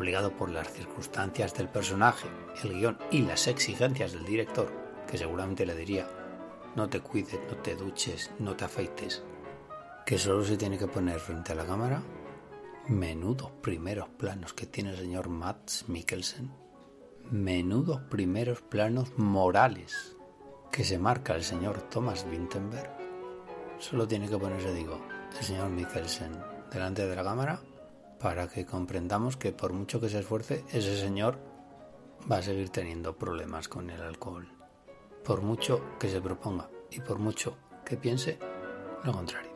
[0.00, 2.26] obligado por las circunstancias del personaje,
[2.64, 4.72] el guion y las exigencias del director,
[5.06, 6.08] que seguramente le diría,
[6.74, 9.22] no te cuides, no te duches, no te afeites,
[10.06, 12.02] que solo se tiene que poner frente a la cámara.
[12.88, 16.50] Menudos primeros planos que tiene el señor Mats Mikkelsen.
[17.30, 20.16] Menudos primeros planos morales
[20.72, 22.90] que se marca el señor Thomas Winterberg.
[23.78, 24.98] Solo tiene que ponerse, digo,
[25.38, 26.32] el señor Mikkelsen
[26.72, 27.60] delante de la cámara
[28.20, 31.38] para que comprendamos que por mucho que se esfuerce, ese señor
[32.30, 34.48] va a seguir teniendo problemas con el alcohol.
[35.24, 38.38] Por mucho que se proponga y por mucho que piense
[39.04, 39.50] lo contrario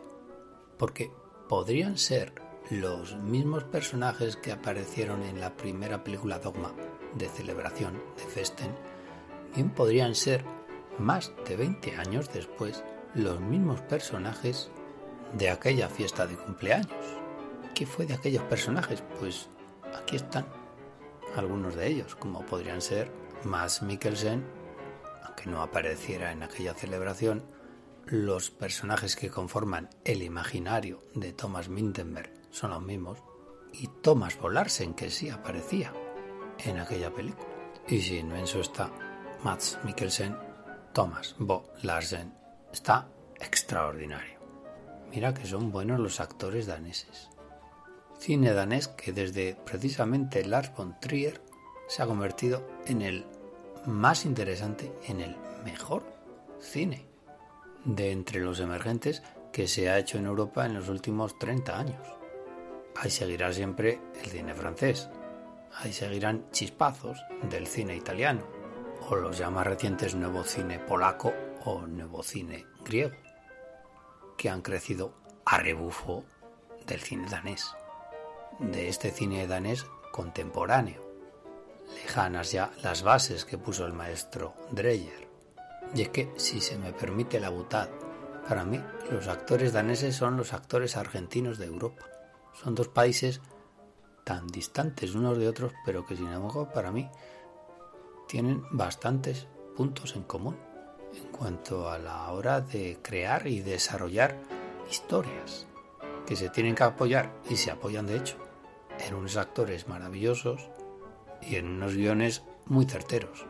[0.78, 1.10] porque
[1.48, 2.32] podrían ser
[2.70, 6.72] los mismos personajes que aparecieron en la primera película Dogma
[7.14, 8.74] de celebración de Festen,
[9.54, 10.44] bien podrían ser
[10.98, 12.82] más de 20 años después
[13.14, 14.70] los mismos personajes
[15.34, 17.23] de aquella fiesta de cumpleaños.
[17.74, 19.02] ¿Qué fue de aquellos personajes?
[19.18, 19.48] Pues
[19.96, 20.46] aquí están
[21.34, 23.10] algunos de ellos, como podrían ser
[23.42, 24.44] Max Mikkelsen,
[25.24, 27.44] aunque no apareciera en aquella celebración,
[28.06, 33.18] los personajes que conforman el imaginario de Thomas Mintenberg son los mismos
[33.72, 35.92] y Thomas Volarsen que sí aparecía
[36.58, 37.48] en aquella película.
[37.88, 38.92] Y si no eso está
[39.42, 40.36] Mats Mikkelsen,
[40.92, 42.32] Thomas Bo Larsen
[42.72, 43.08] está
[43.40, 44.38] extraordinario.
[45.10, 47.33] Mira que son buenos los actores daneses.
[48.24, 51.42] Cine danés que desde precisamente Lars von Trier
[51.86, 53.26] se ha convertido en el
[53.84, 56.04] más interesante, en el mejor
[56.58, 57.04] cine
[57.84, 59.22] de entre los emergentes
[59.52, 62.00] que se ha hecho en Europa en los últimos 30 años.
[62.96, 65.10] Ahí seguirá siempre el cine francés,
[65.74, 68.40] ahí seguirán chispazos del cine italiano,
[69.10, 71.34] o los ya más recientes nuevo cine polaco
[71.66, 73.16] o nuevo cine griego,
[74.38, 75.12] que han crecido
[75.44, 76.24] a rebufo
[76.86, 77.74] del cine danés,
[78.58, 81.02] de este cine danés contemporáneo,
[81.94, 85.24] lejanas ya las bases que puso el maestro Dreyer
[85.94, 87.88] y es que, si se me permite la butad,
[88.48, 88.80] para mí
[89.10, 92.04] los actores daneses son los actores argentinos de Europa.
[92.52, 93.40] Son dos países
[94.24, 97.08] tan distantes unos de otros, pero que sin embargo para mí
[98.26, 99.46] tienen bastantes
[99.76, 100.56] puntos en común
[101.14, 104.36] en cuanto a la hora de crear y desarrollar
[104.90, 105.66] historias
[106.26, 108.36] que se tienen que apoyar y se apoyan de hecho
[108.98, 110.68] en unos actores maravillosos
[111.42, 113.44] y en unos guiones muy certeros.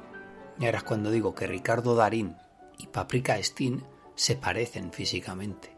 [0.59, 2.37] Y ahora es cuando digo que Ricardo Darín
[2.79, 5.77] y Paprika Steen se parecen físicamente.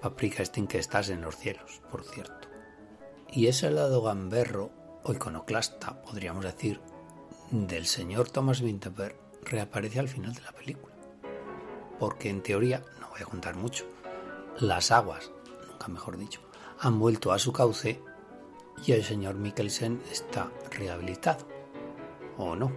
[0.00, 2.48] Paprika Steen que estás en los cielos, por cierto.
[3.30, 4.70] Y ese lado gamberro
[5.02, 6.80] o iconoclasta, podríamos decir,
[7.50, 10.94] del señor Thomas Winterberg reaparece al final de la película.
[11.98, 13.86] Porque en teoría, no voy a contar mucho,
[14.58, 15.30] las aguas,
[15.88, 16.40] mejor dicho,
[16.80, 18.02] han vuelto a su cauce
[18.84, 21.46] y el señor Mikkelsen está rehabilitado.
[22.36, 22.72] ¿O no?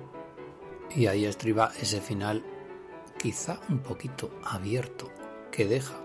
[0.96, 2.44] Y ahí estriba ese final
[3.18, 5.10] quizá un poquito abierto
[5.52, 5.96] que deja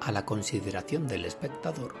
[0.00, 1.94] a la consideración del espectador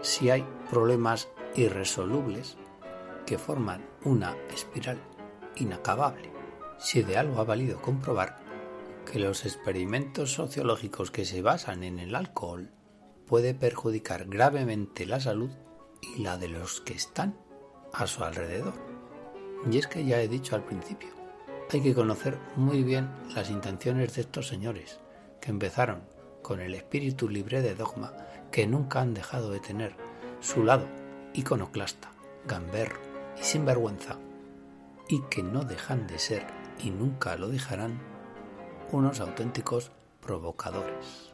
[0.00, 2.56] si hay problemas irresolubles
[3.26, 4.98] que forman una espiral
[5.56, 6.32] inacabable.
[6.78, 8.38] Si de algo ha valido comprobar
[9.10, 12.70] que los experimentos sociológicos que se basan en el alcohol
[13.30, 15.50] puede perjudicar gravemente la salud
[16.02, 17.36] y la de los que están
[17.92, 18.74] a su alrededor.
[19.70, 21.10] Y es que ya he dicho al principio,
[21.70, 24.98] hay que conocer muy bien las intenciones de estos señores,
[25.40, 26.02] que empezaron
[26.42, 28.14] con el espíritu libre de dogma,
[28.50, 29.94] que nunca han dejado de tener
[30.40, 30.88] su lado
[31.32, 32.10] iconoclasta,
[32.48, 32.98] gamberro
[33.40, 34.18] y sinvergüenza,
[35.08, 36.48] y que no dejan de ser,
[36.82, 38.00] y nunca lo dejarán,
[38.90, 41.29] unos auténticos provocadores.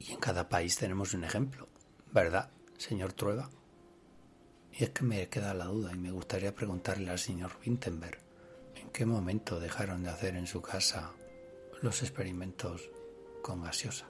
[0.00, 1.68] Y en cada país tenemos un ejemplo,
[2.10, 3.50] ¿verdad, señor Trueba?
[4.72, 8.18] Y es que me queda la duda y me gustaría preguntarle al señor Wintenberg
[8.76, 11.12] en qué momento dejaron de hacer en su casa
[11.82, 12.90] los experimentos
[13.42, 14.08] con gaseosa.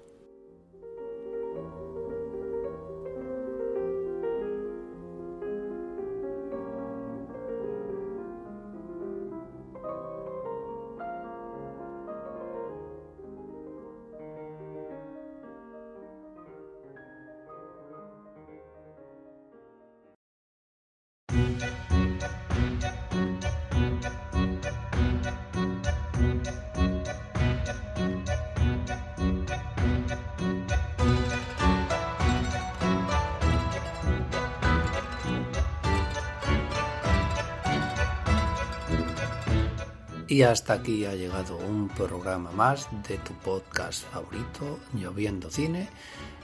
[40.41, 45.86] Y hasta aquí ha llegado un programa más de tu podcast favorito, Lloviendo Cine,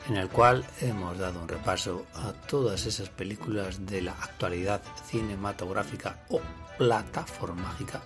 [0.07, 6.27] en el cual hemos dado un repaso a todas esas películas de la actualidad cinematográfica
[6.29, 6.43] o
[6.77, 8.03] plataforma mágica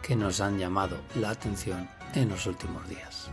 [0.00, 3.28] que nos han llamado la atención en los últimos días.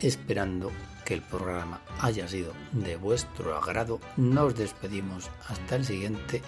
[0.00, 0.70] Esperando
[1.06, 6.42] que el programa haya sido de vuestro agrado, nos despedimos hasta el siguiente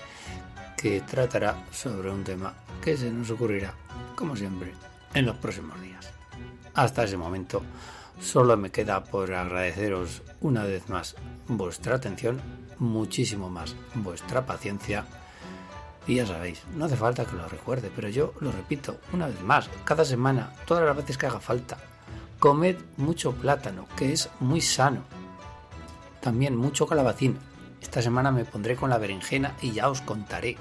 [0.83, 2.53] que tratará sobre un tema
[2.83, 3.73] que se nos ocurrirá
[4.17, 4.73] como siempre,
[5.15, 6.11] en los próximos días.
[6.75, 7.63] Hasta ese momento,
[8.21, 11.17] solo me queda por agradeceros una vez más
[11.49, 12.41] vuestra atención,
[12.79, 15.05] muchísimo más vuestra paciencia.
[16.07, 19.41] Y ya sabéis, no hace falta que lo recuerde, pero yo lo repito una vez
[19.43, 21.79] más, cada semana, todas las veces que haga falta.
[22.39, 25.03] Comed mucho plátano, que es muy sano.
[26.21, 27.39] También mucho calabacín.
[27.83, 30.57] Esta semana me pondré con la berenjena y ya os contaré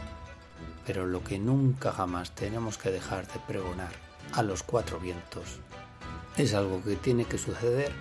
[0.86, 3.92] pero lo que nunca jamás tenemos que dejar de pregonar
[4.34, 5.60] a los cuatro vientos
[6.38, 7.92] es algo que tiene que suceder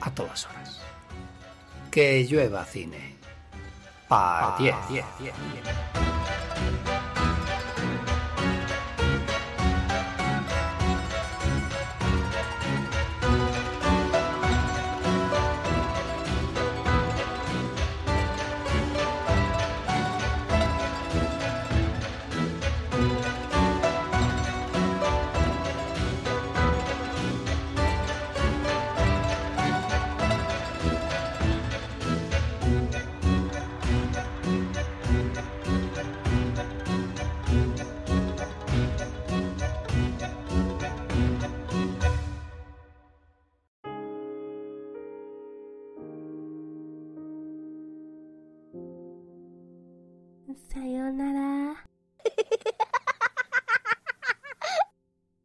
[0.00, 0.80] a todas horas.
[1.90, 3.16] Que llueva cine.
[4.08, 4.74] Pa 10.